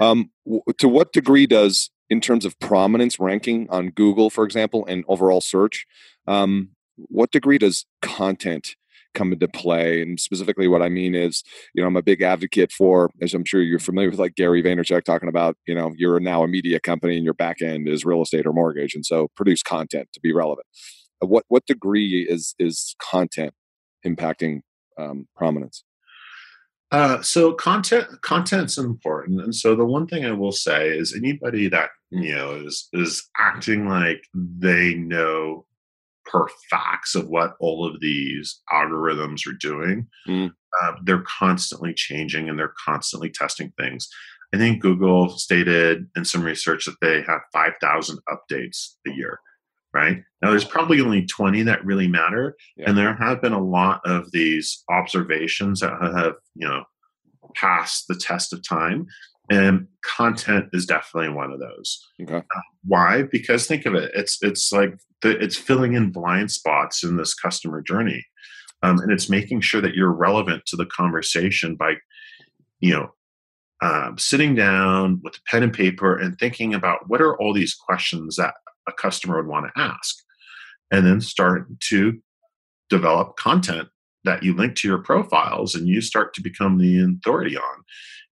[0.00, 4.86] Um, w- to what degree does, in terms of prominence ranking on Google, for example,
[4.86, 5.86] and overall search,
[6.26, 6.70] um,
[7.08, 8.76] what degree does content
[9.14, 10.02] come into play.
[10.02, 11.42] And specifically, what I mean is,
[11.74, 14.62] you know, I'm a big advocate for, as I'm sure you're familiar with, like Gary
[14.62, 18.04] Vaynerchuk talking about, you know, you're now a media company and your back end is
[18.04, 20.66] real estate or mortgage, and so produce content to be relevant.
[21.22, 23.54] Uh, what what degree is is content
[24.06, 24.60] impacting
[24.98, 25.84] um, prominence?
[26.90, 31.68] Uh, so content content's important, and so the one thing I will say is anybody
[31.68, 35.66] that you know is is acting like they know
[36.30, 40.06] per facts of what all of these algorithms are doing.
[40.26, 40.52] Mm.
[40.82, 44.08] Uh, they're constantly changing and they're constantly testing things.
[44.54, 49.38] I think Google stated in some research that they have 5,000 updates a year,
[49.92, 50.22] right?
[50.40, 52.56] Now, there's probably only 20 that really matter.
[52.76, 52.88] Yeah.
[52.88, 56.84] And there have been a lot of these observations that have, you know,
[57.54, 59.06] passed the test of time.
[59.50, 62.06] And content is definitely one of those.
[62.20, 62.36] Okay.
[62.36, 63.22] Uh, why?
[63.22, 67.34] Because think of it, it's it's like the, it's filling in blind spots in this
[67.34, 68.26] customer journey,
[68.82, 71.94] um, and it's making sure that you're relevant to the conversation by,
[72.80, 73.14] you know,
[73.80, 77.74] um, sitting down with a pen and paper and thinking about what are all these
[77.74, 78.54] questions that
[78.86, 80.16] a customer would want to ask,
[80.90, 82.20] and then start to
[82.90, 83.88] develop content
[84.24, 87.84] that you link to your profiles and you start to become the authority on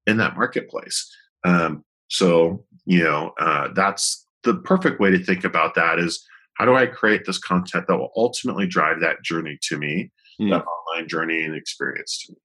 [0.06, 1.10] in that marketplace.
[1.44, 6.64] Um, so, you know, uh, that's the perfect way to think about that is how
[6.64, 10.50] do I create this content that will ultimately drive that journey to me, mm.
[10.50, 12.38] that online journey and experience to me.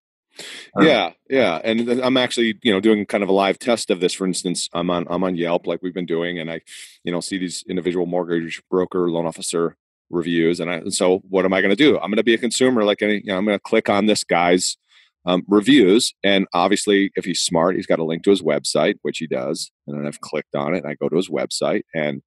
[0.76, 4.00] Um, yeah, yeah, and I'm actually, you know, doing kind of a live test of
[4.00, 4.14] this.
[4.14, 6.62] For instance, I'm on I'm on Yelp, like we've been doing, and I,
[7.04, 9.76] you know, see these individual mortgage broker, loan officer
[10.10, 10.76] reviews, and I.
[10.76, 11.96] And so, what am I going to do?
[11.96, 13.16] I'm going to be a consumer, like any.
[13.16, 14.78] You know, I'm going to click on this guy's
[15.26, 16.14] um, reviews.
[16.24, 19.72] And obviously, if he's smart, he's got a link to his website, which he does.
[19.88, 21.84] And then I've clicked on it and I go to his website.
[21.94, 22.22] And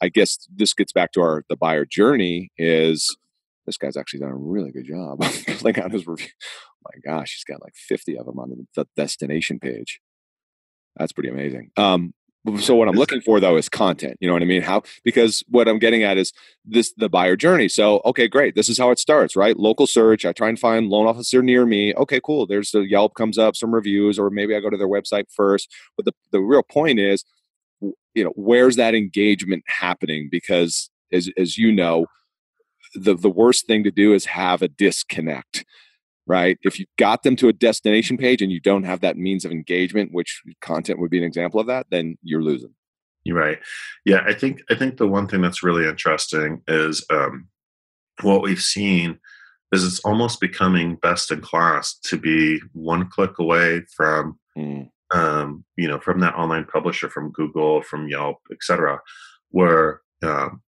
[0.00, 3.16] I guess this gets back to our the buyer journey is
[3.66, 5.24] this guy's actually done a really good job
[5.62, 6.28] like on his review.
[6.86, 10.00] Oh my gosh, he's got like 50 of them on the destination page.
[10.96, 11.70] That's pretty amazing.
[11.76, 12.14] Um,
[12.58, 14.62] so what i'm looking for though is content you know what i mean?
[14.62, 16.32] How because what i'm getting at is
[16.64, 17.68] this the buyer journey.
[17.68, 19.56] So okay great this is how it starts right?
[19.56, 21.94] Local search i try and find loan officer near me.
[21.94, 24.88] Okay cool there's the yelp comes up some reviews or maybe i go to their
[24.88, 25.72] website first.
[25.96, 27.24] But the, the real point is
[27.80, 30.28] you know where's that engagement happening?
[30.30, 32.06] Because as as you know
[32.94, 35.64] the the worst thing to do is have a disconnect
[36.26, 36.58] right?
[36.62, 39.52] If you got them to a destination page and you don't have that means of
[39.52, 42.74] engagement, which content would be an example of that, then you're losing.
[43.24, 43.58] You're right.
[44.04, 47.48] Yeah, I think I think the one thing that's really interesting is um,
[48.22, 49.18] what we've seen
[49.72, 54.88] is it's almost becoming best in class to be one click away from mm.
[55.12, 59.00] um, you know, from that online publisher, from Google, from Yelp, etc.,
[59.50, 60.62] where um,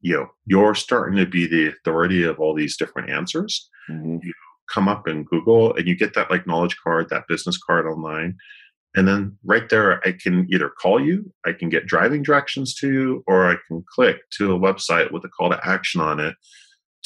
[0.00, 3.68] you know you're starting to be the authority of all these different answers.
[3.90, 4.18] Mm-hmm.
[4.22, 4.32] You
[4.72, 8.36] come up in Google and you get that like knowledge card, that business card online.
[8.96, 12.92] And then right there, I can either call you, I can get driving directions to
[12.92, 16.36] you, or I can click to a website with a call to action on it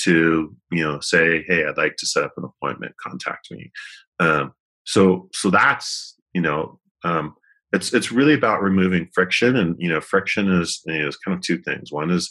[0.01, 3.73] to, you know, say, hey, I'd like to set up an appointment, contact me.
[4.21, 4.53] Um,
[4.85, 7.35] so, so that's, you know, um,
[7.73, 11.37] it's it's really about removing friction, and you know, friction is you know, is kind
[11.37, 11.93] of two things.
[11.93, 12.31] One is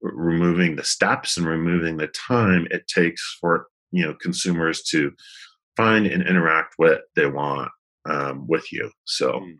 [0.00, 5.12] removing the steps and removing the time it takes for you know consumers to
[5.76, 7.70] find and interact what they want
[8.08, 8.90] um, with you.
[9.04, 9.40] So.
[9.40, 9.50] Hmm.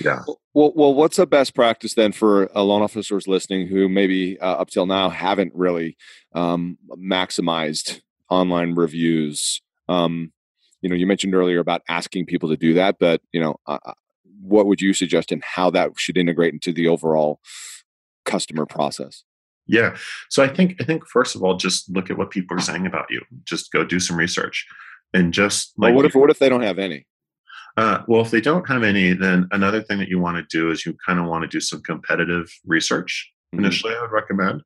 [0.00, 0.20] Yeah.
[0.54, 4.52] Well, well, what's a best practice then for uh, loan officers listening who maybe uh,
[4.52, 5.96] up till now haven't really
[6.32, 9.60] um, maximized online reviews?
[9.88, 10.32] Um,
[10.80, 13.78] you know, you mentioned earlier about asking people to do that, but you know, uh,
[13.84, 13.94] uh
[14.40, 17.40] what would you suggest and how that should integrate into the overall
[18.24, 19.24] customer process?
[19.66, 19.96] Yeah.
[20.30, 22.86] So I think I think first of all, just look at what people are saying
[22.86, 23.22] about you.
[23.44, 24.66] Just go do some research,
[25.12, 27.06] and just like well, what if what if they don't have any?
[27.76, 30.70] Uh, well, if they don't have any, then another thing that you want to do
[30.70, 33.32] is you kind of want to do some competitive research.
[33.52, 33.64] Mm-hmm.
[33.64, 34.62] Initially, I would recommend,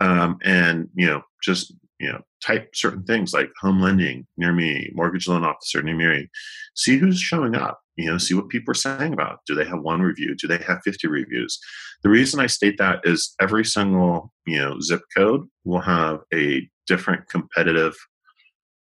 [0.00, 4.90] um, and you know, just you know, type certain things like home lending near me,
[4.94, 6.28] mortgage loan officer near me.
[6.74, 9.80] See who's showing up you know see what people are saying about do they have
[9.80, 11.58] one review do they have 50 reviews
[12.02, 16.68] the reason i state that is every single you know zip code will have a
[16.86, 17.94] different competitive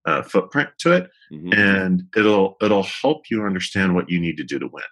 [0.07, 1.53] uh, footprint to it mm-hmm.
[1.53, 4.83] and it'll it'll help you understand what you need to do to win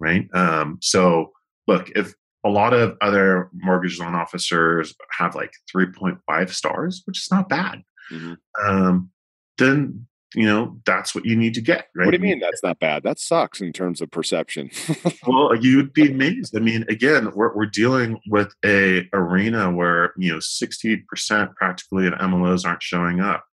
[0.00, 1.30] right um, so
[1.68, 7.30] look if a lot of other mortgage loan officers have like 3.5 stars which is
[7.30, 7.82] not bad.
[8.10, 8.34] Mm-hmm.
[8.66, 9.10] um,
[9.58, 12.62] then you know that's what you need to get right what do you mean that's
[12.62, 13.02] not bad?
[13.02, 14.70] That sucks in terms of perception.
[15.26, 16.56] Well you'd be amazed.
[16.56, 22.14] I mean again we're, we're dealing with a arena where you know 60% practically of
[22.14, 23.44] mlos aren't showing up.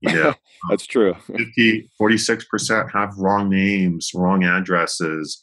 [0.00, 0.34] You know
[0.70, 1.14] that's true.
[1.26, 5.40] 50 46% have wrong names wrong addresses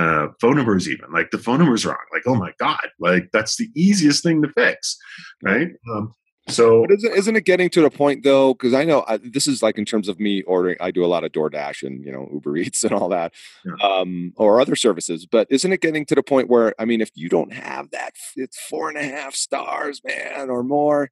[0.00, 3.56] uh, phone numbers even like the phone number's wrong like oh my god like that's
[3.56, 4.96] the easiest thing to fix
[5.42, 6.12] right um,
[6.48, 8.54] so but isn't, isn't it getting to the point though?
[8.54, 11.06] Because I know I, this is like in terms of me ordering, I do a
[11.06, 13.32] lot of DoorDash and you know Uber Eats and all that,
[13.64, 13.74] yeah.
[13.86, 15.26] um, or other services.
[15.26, 18.14] But isn't it getting to the point where I mean, if you don't have that,
[18.36, 21.10] it's four and a half stars, man, or more,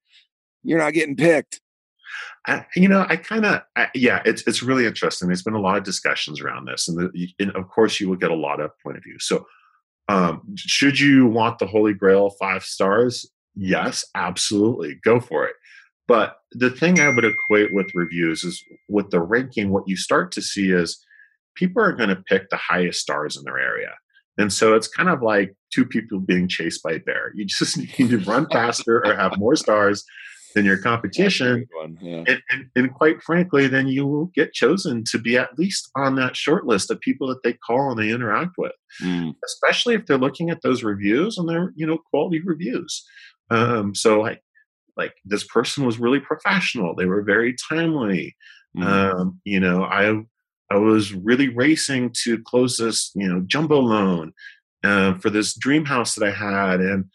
[0.63, 1.61] you're not getting picked.
[2.47, 3.63] I, you know, I kind of,
[3.95, 5.29] yeah, it's it's really interesting.
[5.29, 8.17] There's been a lot of discussions around this, and, the, and of course, you will
[8.17, 9.19] get a lot of point of view.
[9.19, 9.47] So,
[10.09, 13.27] um, should you want the holy grail five stars?
[13.59, 15.55] yes, absolutely, go for it.
[16.07, 20.33] But the thing I would equate with reviews is with the ranking, what you start
[20.33, 21.05] to see is
[21.55, 23.95] people are going to pick the highest stars in their area.
[24.39, 27.33] And so it's kind of like two people being chased by a bear.
[27.35, 30.05] You just need to run faster or have more stars
[30.55, 31.67] than your competition.
[32.01, 32.25] Yeah.
[32.27, 36.15] And, and, and, quite frankly, then you will get chosen to be at least on
[36.17, 39.35] that short list of people that they call and they interact with, mm.
[39.45, 43.05] especially if they're looking at those reviews and they're, you know, quality reviews.
[43.51, 44.43] Um, so like
[44.97, 46.95] like this person was really professional.
[46.95, 48.37] They were very timely.
[48.77, 48.89] Mm-hmm.
[48.89, 50.23] Um, you know, I
[50.71, 54.33] I was really racing to close this you know jumbo loan
[54.85, 57.07] uh, for this dream house that I had, and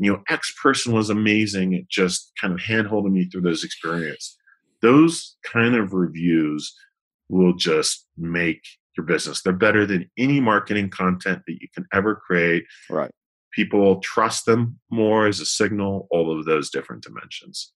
[0.00, 4.36] you know X person was amazing at just kind of handholding me through those experience.
[4.82, 6.74] Those kind of reviews
[7.28, 8.62] will just make
[8.96, 9.42] your business.
[9.42, 12.64] They're better than any marketing content that you can ever create.
[12.88, 13.10] Right
[13.52, 17.72] people trust them more as a signal, all of those different dimensions.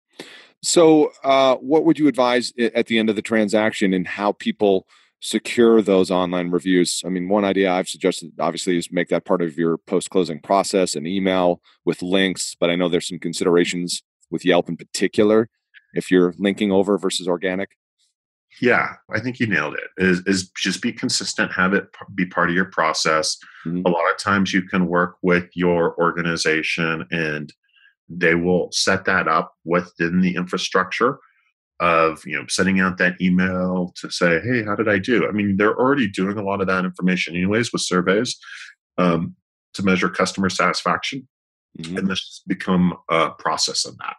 [0.63, 4.87] So, uh, what would you advise at the end of the transaction and how people
[5.21, 7.03] secure those online reviews?
[7.05, 10.41] I mean, one idea I've suggested obviously is make that part of your post closing
[10.41, 15.49] process, an email with links, but I know there's some considerations with Yelp in particular
[15.95, 17.71] if you're linking over versus organic.
[18.61, 19.91] Yeah, I think you nailed it.
[19.99, 23.37] Is is just be consistent, have it be part of your process.
[23.67, 23.83] Mm-hmm.
[23.85, 27.53] A lot of times you can work with your organization and
[28.09, 31.19] they will set that up within the infrastructure
[31.81, 35.33] of you know sending out that email to say hey how did i do i
[35.33, 38.39] mean they're already doing a lot of that information anyways with surveys
[38.97, 39.35] um,
[39.73, 41.27] to measure customer satisfaction
[41.79, 41.99] mm-hmm.
[41.99, 44.15] and this has become a process of that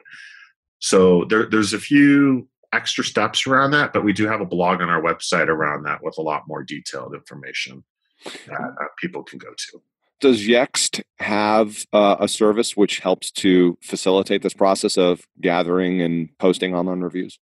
[0.79, 4.81] so there, there's a few extra steps around that, but we do have a blog
[4.81, 7.83] on our website around that with a lot more detailed information
[8.23, 9.81] that uh, people can go to.
[10.21, 16.29] Does Yext have uh, a service which helps to facilitate this process of gathering and
[16.39, 17.37] posting online reviews?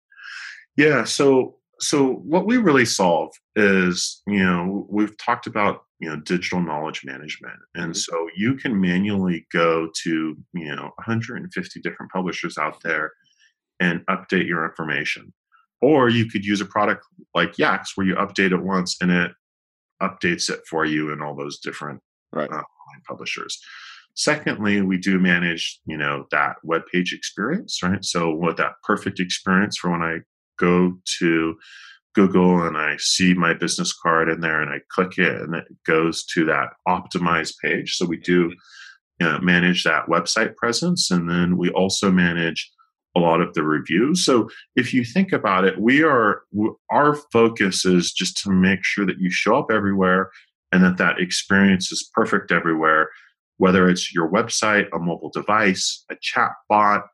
[0.77, 6.17] Yeah, so so what we really solve is, you know, we've talked about you know
[6.17, 7.93] digital knowledge management and mm-hmm.
[7.95, 13.13] so you can manually go to you know 150 different publishers out there
[13.81, 15.33] and update your information
[15.81, 17.05] or you could use a product
[17.35, 19.33] like Yext where you update it once and it
[20.03, 22.01] updates it for you in all those different
[22.33, 22.51] right.
[22.51, 22.63] uh,
[23.07, 23.61] publishers
[24.15, 29.21] secondly we do manage you know that web page experience right so what that perfect
[29.21, 30.19] experience for when i
[30.59, 31.57] go to
[32.15, 35.67] Google and I see my business card in there and I click it and it
[35.87, 37.95] goes to that optimized page.
[37.95, 38.53] So we do
[39.21, 42.69] you know, manage that website presence and then we also manage
[43.17, 44.25] a lot of the reviews.
[44.25, 46.43] So if you think about it, we are
[46.91, 50.31] our focus is just to make sure that you show up everywhere
[50.73, 53.11] and that that experience is perfect everywhere,
[53.57, 57.05] whether it's your website, a mobile device, a chat bot.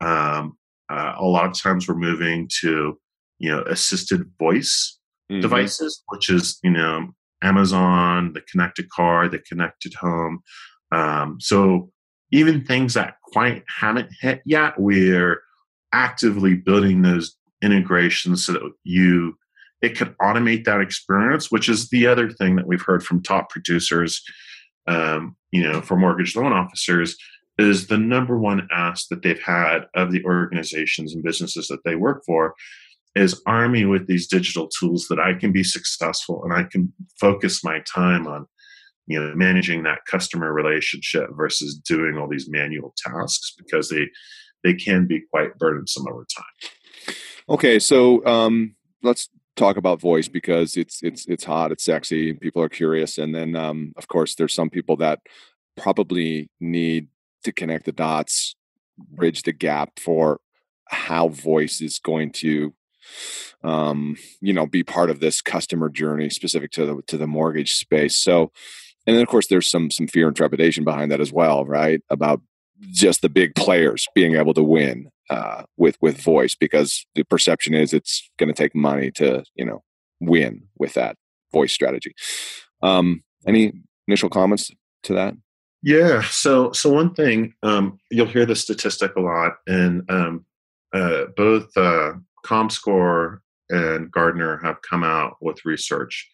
[0.00, 0.56] Um,
[0.90, 2.98] uh, a lot of times we're moving to
[3.38, 4.98] you know assisted voice
[5.30, 5.40] mm-hmm.
[5.40, 7.08] devices, which is you know
[7.42, 10.40] Amazon, the connected car, the connected home.
[10.92, 11.90] Um, so
[12.30, 15.42] even things that quite haven't hit yet, we're
[15.92, 19.36] actively building those integrations so that you
[19.82, 23.50] it could automate that experience, which is the other thing that we've heard from top
[23.50, 24.22] producers,
[24.86, 27.16] um, you know, for mortgage loan officers
[27.58, 31.96] is the number one ask that they've had of the organizations and businesses that they
[31.96, 32.54] work for
[33.14, 36.92] is arm me with these digital tools that I can be successful and I can
[37.20, 38.46] focus my time on
[39.06, 44.08] you know managing that customer relationship versus doing all these manual tasks because they
[44.64, 47.14] they can be quite burdensome over time.
[47.48, 52.62] Okay, so um, let's talk about voice because it's it's it's hot, it's sexy, people
[52.62, 55.20] are curious, and then um, of course there's some people that
[55.76, 57.08] probably need
[57.44, 58.54] to connect the dots,
[58.98, 60.40] bridge the gap for
[60.88, 62.74] how voice is going to
[63.64, 67.74] um, you know, be part of this customer journey specific to the to the mortgage
[67.74, 68.16] space.
[68.16, 68.52] So,
[69.06, 72.00] and then of course there's some some fear and trepidation behind that as well, right?
[72.10, 72.40] About
[72.90, 77.72] just the big players being able to win uh, with with voice because the perception
[77.72, 79.82] is it's going to take money to you know
[80.20, 81.16] win with that
[81.52, 82.14] voice strategy.
[82.82, 83.72] Um, any
[84.06, 84.70] initial comments
[85.04, 85.34] to that?
[85.82, 86.22] Yeah.
[86.22, 90.44] So so one thing um, you'll hear the statistic a lot, and um,
[90.92, 92.12] uh, both uh,
[92.44, 93.38] ComScore
[93.70, 96.28] and Gartner have come out with research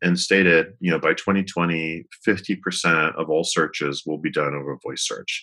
[0.00, 5.06] and stated, you know, by 2020, 50% of all searches will be done over voice
[5.06, 5.42] search.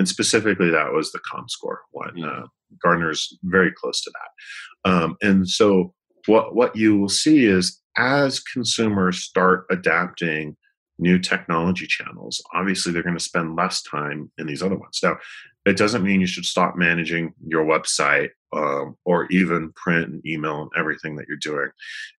[0.00, 2.24] And specifically, that was the ComScore one.
[2.24, 2.46] Uh,
[2.82, 4.90] Gartner's very close to that.
[4.90, 5.92] Um, and so,
[6.24, 10.56] what what you will see is as consumers start adapting
[10.98, 15.00] new technology channels, obviously they're going to spend less time in these other ones.
[15.02, 15.18] Now,
[15.66, 20.62] it doesn't mean you should stop managing your website um, or even print and email
[20.62, 21.68] and everything that you're doing.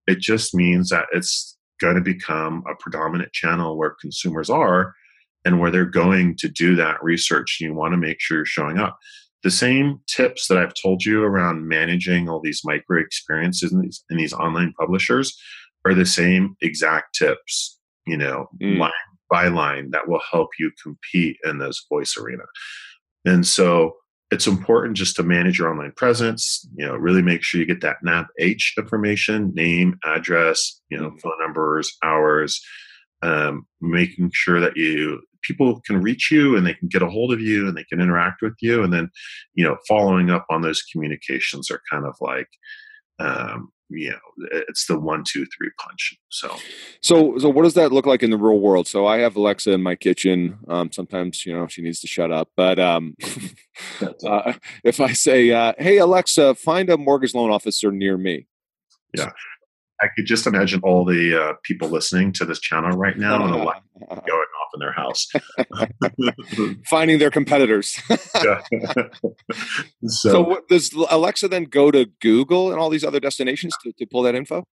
[0.06, 4.94] It just means that it's going to become a predominant channel where consumers are
[5.44, 7.58] and where they're going to do that research.
[7.60, 8.98] You want to make sure you're showing up.
[9.42, 14.04] The same tips that I've told you around managing all these micro experiences in these,
[14.08, 15.36] in these online publishers
[15.84, 18.78] are the same exact tips, you know, mm.
[18.78, 18.92] line
[19.30, 22.44] by line that will help you compete in this voice arena.
[23.24, 23.96] And so
[24.30, 27.80] it's important just to manage your online presence, you know, really make sure you get
[27.80, 31.18] that NAP H information, name, address, you know, mm-hmm.
[31.18, 32.60] phone numbers, hours,
[33.22, 37.32] um, making sure that you people can reach you and they can get a hold
[37.32, 38.82] of you and they can interact with you.
[38.82, 39.10] And then
[39.54, 42.48] you know following up on those communications are kind of like
[43.18, 44.18] um, you know
[44.68, 46.16] it's the one two three punch.
[46.28, 46.56] So.
[47.00, 48.86] So so what does that look like in the real world?
[48.86, 50.58] So i have alexa in my kitchen.
[50.68, 52.48] Um, sometimes you know she needs to shut up.
[52.56, 53.16] But um,
[54.26, 54.54] uh,
[54.84, 58.46] if i say uh, hey alexa find a mortgage loan officer near me.
[59.14, 59.30] Yeah
[60.02, 63.54] I could just imagine all the uh, people listening to this channel right now and
[63.54, 65.28] a lot going off in their house,
[66.86, 68.00] finding their competitors.
[68.26, 68.58] so,
[70.06, 74.22] so does Alexa then go to Google and all these other destinations to, to pull
[74.22, 74.64] that info?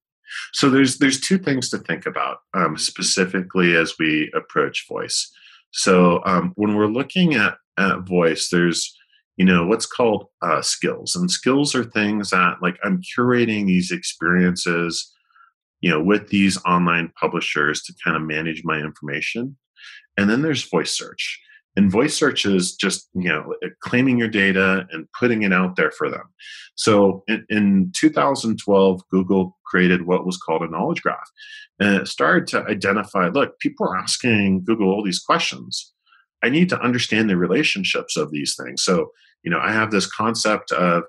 [0.53, 5.31] So there's there's two things to think about um, specifically as we approach voice.
[5.71, 8.95] So um, when we're looking at, at voice, there's
[9.37, 13.91] you know what's called uh, skills, and skills are things that like I'm curating these
[13.91, 15.11] experiences
[15.81, 19.57] you know with these online publishers to kind of manage my information.
[20.17, 21.39] And then there's voice search.
[21.75, 25.75] And voice search is just you know uh, claiming your data and putting it out
[25.75, 26.23] there for them.
[26.75, 31.29] So in, in 2012 google created what was called a knowledge graph.
[31.79, 35.93] And it started to identify look people are asking google all these questions.
[36.41, 38.81] I need to understand the relationships of these things.
[38.81, 39.11] So
[39.43, 41.03] you know i have this concept of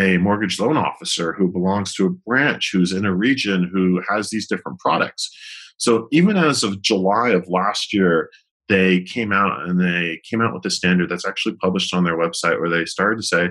[0.00, 4.30] a mortgage loan officer who belongs to a branch who's in a region who has
[4.30, 5.30] these different products.
[5.76, 8.30] So even as of July of last year,
[8.68, 12.16] they came out and they came out with a standard that's actually published on their
[12.16, 13.48] website where they started to say,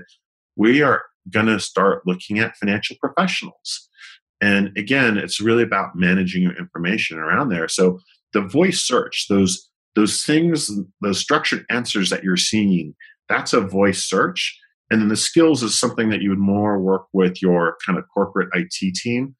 [0.56, 3.90] we are going to start looking at financial professionals.
[4.42, 7.68] And again, it's really about managing your information around there.
[7.68, 8.00] So
[8.34, 10.72] the voice search, those those things,
[11.02, 12.96] those structured answers that you're seeing,
[13.28, 14.58] that's a voice search.
[14.92, 18.06] And then the skills is something that you would more work with your kind of
[18.14, 19.36] corporate IT team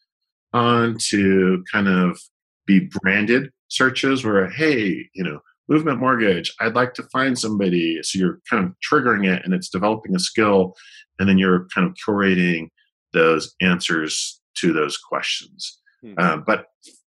[0.54, 2.20] on to kind of
[2.66, 8.00] be branded searches where, hey, you know, movement mortgage, I'd like to find somebody.
[8.04, 10.76] So you're kind of triggering it and it's developing a skill.
[11.20, 12.70] And then you're kind of curating
[13.14, 15.80] those answers to those questions.
[16.04, 16.20] Mm-hmm.
[16.20, 16.66] Uh, but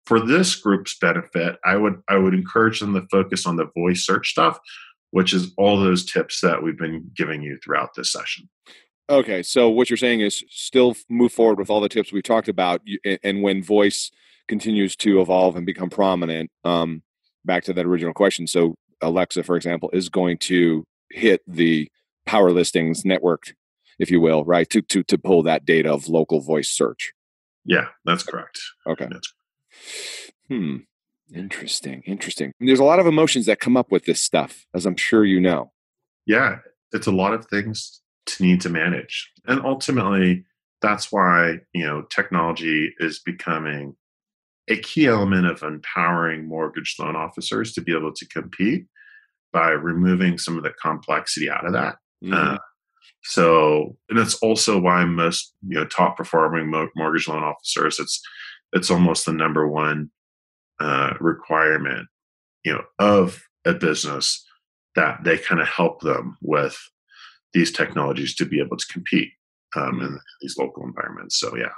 [0.06, 4.04] for this group's benefit, I would I would encourage them to focus on the voice
[4.04, 4.58] search stuff,
[5.10, 8.48] which is all those tips that we've been giving you throughout this session.
[9.08, 12.48] Okay, so what you're saying is still move forward with all the tips we talked
[12.48, 12.80] about,
[13.24, 14.10] and when voice
[14.46, 17.02] continues to evolve and become prominent, um,
[17.44, 18.46] back to that original question.
[18.46, 21.90] So Alexa, for example, is going to hit the
[22.24, 23.54] power listings network,
[23.98, 27.12] if you will, right, to to to pull that data of local voice search.
[27.64, 28.60] Yeah, that's correct.
[28.86, 29.08] Okay.
[29.10, 29.32] That's
[30.48, 30.78] Hmm.
[31.34, 32.02] Interesting.
[32.06, 32.52] Interesting.
[32.60, 35.40] There's a lot of emotions that come up with this stuff, as I'm sure you
[35.40, 35.72] know.
[36.26, 36.58] Yeah,
[36.92, 39.30] it's a lot of things to need to manage.
[39.46, 40.44] And ultimately,
[40.82, 43.96] that's why, you know, technology is becoming
[44.68, 48.86] a key element of empowering mortgage loan officers to be able to compete
[49.52, 51.96] by removing some of the complexity out of that.
[52.24, 52.34] Mm.
[52.34, 52.58] Uh,
[53.22, 58.22] so, and it's also why most, you know, top performing mortgage loan officers, it's
[58.72, 60.10] it's almost the number one
[60.80, 62.08] uh, requirement,
[62.64, 64.44] you know, of a business
[64.96, 66.78] that they kind of help them with
[67.52, 69.30] these technologies to be able to compete
[69.76, 71.38] um, in these local environments.
[71.38, 71.72] So yeah.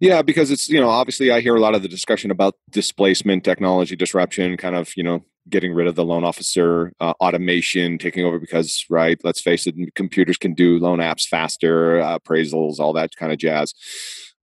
[0.00, 3.44] Yeah, because it's you know obviously I hear a lot of the discussion about displacement,
[3.44, 8.24] technology disruption, kind of you know getting rid of the loan officer, uh, automation taking
[8.24, 12.94] over because right, let's face it, computers can do loan apps faster, uh, appraisals, all
[12.94, 13.74] that kind of jazz.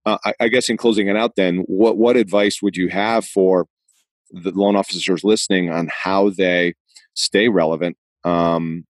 [0.06, 3.24] Uh, I, I, guess in closing it out, then, what what advice would you have
[3.24, 3.66] for
[4.30, 6.74] the loan officers listening on how they
[7.14, 8.84] stay relevant um,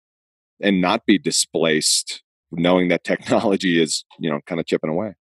[0.61, 5.14] and not be displaced, knowing that technology is you know kind of chipping away?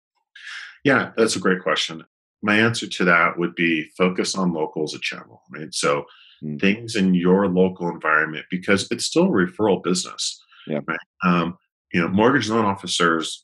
[0.84, 2.03] Yeah, that's a great question.
[2.43, 5.74] My answer to that would be focus on local as a channel, right?
[5.74, 6.05] So
[6.43, 6.61] mm.
[6.61, 10.39] things in your local environment because it's still a referral business.
[10.68, 10.82] Yeah.
[10.88, 10.99] Right?
[11.26, 11.57] Um,
[11.91, 13.41] you know, mortgage loan officers,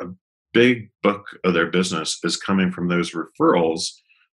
[0.00, 0.06] a
[0.52, 3.88] big book of their business is coming from those referrals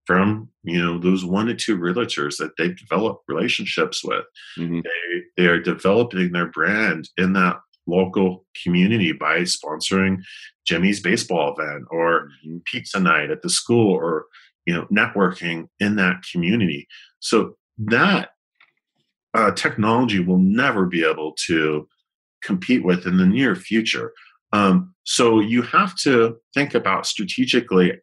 [0.06, 4.26] from you know those one to two realtors that they've developed relationships with
[4.58, 4.82] mm-hmm.
[4.82, 10.18] they, they are developing their brand in that local community by sponsoring
[10.66, 12.58] jimmy's baseball event or mm-hmm.
[12.66, 14.26] pizza night at the school or
[14.66, 16.88] you know networking in that community
[17.20, 18.30] so that
[19.34, 21.88] uh, technology will never be able to
[22.42, 24.14] compete with in the near future
[24.54, 27.94] um, so you have to think about strategically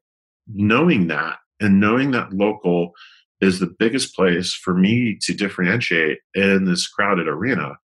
[0.52, 2.92] knowing that and knowing that local
[3.40, 7.76] is the biggest place for me to differentiate in this crowded arena.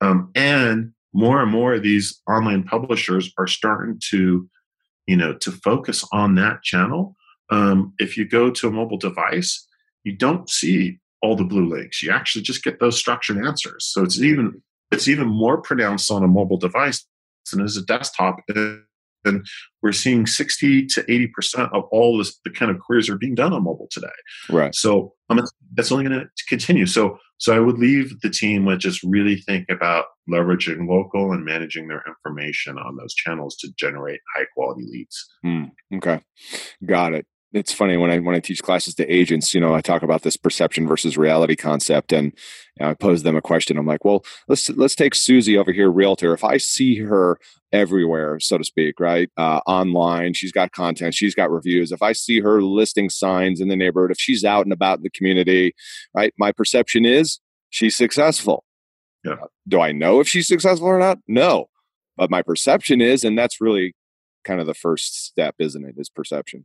[0.00, 4.48] Um, and more and more of these online publishers are starting to,
[5.06, 7.16] you know, to focus on that channel.
[7.50, 9.66] Um, if you go to a mobile device,
[10.04, 12.02] you don't see all the blue links.
[12.02, 13.86] You actually just get those structured answers.
[13.86, 17.06] So it's even it's even more pronounced on a mobile device
[17.50, 18.82] than as a desktop and
[19.82, 23.52] we're seeing 60 to 80% of all this, the kind of queries are being done
[23.52, 24.08] on mobile today.
[24.48, 24.74] Right.
[24.74, 25.40] So um,
[25.74, 26.86] that's only going to continue.
[26.86, 31.44] So, so I would leave the team with just really think about leveraging local and
[31.44, 35.28] managing their information on those channels to generate high quality leads.
[35.44, 36.20] Mm, okay.
[36.84, 39.80] Got it it's funny when I when I teach classes to agents, you know, I
[39.80, 42.32] talk about this perception versus reality concept, and
[42.76, 43.76] you know, I pose them a question.
[43.76, 46.32] I'm like, well, let's let's take Susie over here, realtor.
[46.32, 47.38] If I see her
[47.72, 51.92] everywhere, so to speak, right, uh, online, she's got content, she's got reviews.
[51.92, 55.02] If I see her listing signs in the neighborhood, if she's out and about in
[55.02, 55.74] the community,
[56.14, 57.38] right, my perception is
[57.70, 58.64] she's successful.
[59.24, 59.36] Yeah.
[59.68, 61.18] Do I know if she's successful or not?
[61.28, 61.66] No,
[62.16, 63.94] but my perception is, and that's really
[64.44, 65.94] kind of the first step, isn't it?
[65.98, 66.64] Is perception.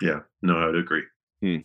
[0.00, 1.02] Yeah, no, I would agree.
[1.42, 1.58] Hmm.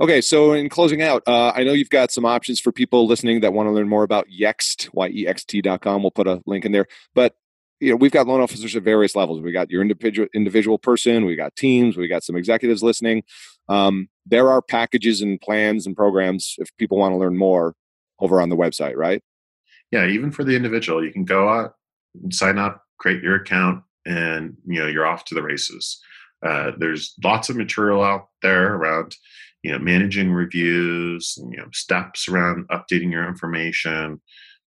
[0.00, 3.40] Okay, so in closing out, uh, I know you've got some options for people listening
[3.40, 6.02] that want to learn more about Yext, Y-E-X-T.com.
[6.02, 6.86] We'll put a link in there.
[7.14, 7.34] But
[7.78, 9.40] you know, we've got loan officers at various levels.
[9.40, 13.22] We got your individual individual person, we got teams, we got some executives listening.
[13.68, 17.74] Um, there are packages and plans and programs if people want to learn more
[18.18, 19.22] over on the website, right?
[19.90, 21.74] Yeah, even for the individual, you can go out,
[22.30, 26.00] sign up, create your account, and you know you're off to the races.
[26.44, 29.14] Uh, there's lots of material out there around,
[29.62, 34.18] you know managing reviews you know steps around updating your information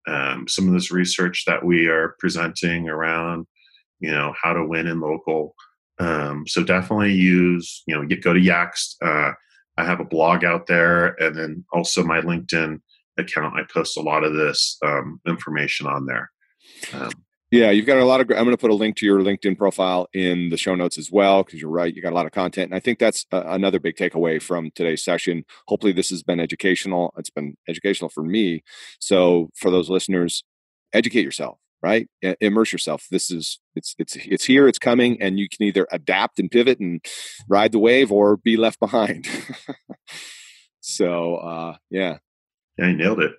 [0.08, 3.46] um, some of this research that we are presenting around
[4.00, 5.56] you know how to win in local.
[6.00, 8.96] Um, so definitely use you know get go to Yext.
[9.02, 9.34] Uh,
[9.80, 12.80] i have a blog out there and then also my linkedin
[13.18, 13.56] account.
[13.58, 16.32] I post a lot of this um, information on there.
[16.94, 17.12] Um,
[17.50, 18.30] yeah, you've got a lot of.
[18.30, 21.10] I'm going to put a link to your LinkedIn profile in the show notes as
[21.12, 21.94] well because you're right.
[21.94, 24.70] You got a lot of content, and I think that's a, another big takeaway from
[24.76, 25.46] today's session.
[25.68, 27.14] Hopefully, this has been educational.
[27.18, 28.64] It's been educational for me.
[29.00, 30.44] So, for those listeners,
[30.94, 31.58] educate yourself.
[31.82, 32.10] Right,
[32.42, 33.06] immerse yourself.
[33.12, 34.68] This is it's it's it's here.
[34.68, 37.06] It's coming, and you can either adapt and pivot and
[37.48, 39.28] ride the wave, or be left behind.
[40.82, 42.18] so, uh, yeah,
[42.78, 43.32] yeah, you nailed it.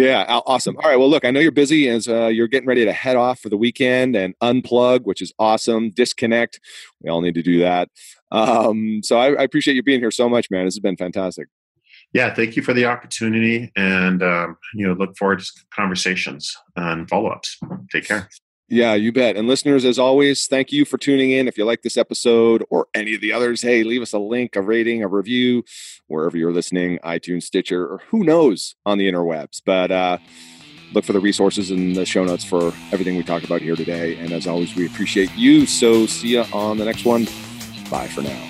[0.00, 0.78] Yeah, awesome.
[0.78, 0.98] All right.
[0.98, 3.50] Well, look, I know you're busy as uh, you're getting ready to head off for
[3.50, 5.90] the weekend and unplug, which is awesome.
[5.90, 6.58] Disconnect.
[7.02, 7.90] We all need to do that.
[8.32, 10.64] Um, so I, I, appreciate you being here so much, man.
[10.64, 11.48] This has been fantastic.
[12.14, 17.08] Yeah, thank you for the opportunity, and um, you know, look forward to conversations and
[17.08, 17.58] follow ups.
[17.92, 18.28] Take care.
[18.72, 19.36] Yeah, you bet.
[19.36, 21.48] And listeners, as always, thank you for tuning in.
[21.48, 24.54] If you like this episode or any of the others, hey, leave us a link,
[24.54, 25.64] a rating, a review,
[26.06, 29.60] wherever you're listening, iTunes, Stitcher, or who knows on the interwebs.
[29.66, 30.18] But uh,
[30.92, 34.16] look for the resources in the show notes for everything we talked about here today.
[34.18, 35.66] And as always, we appreciate you.
[35.66, 37.24] So see you on the next one.
[37.90, 38.49] Bye for now.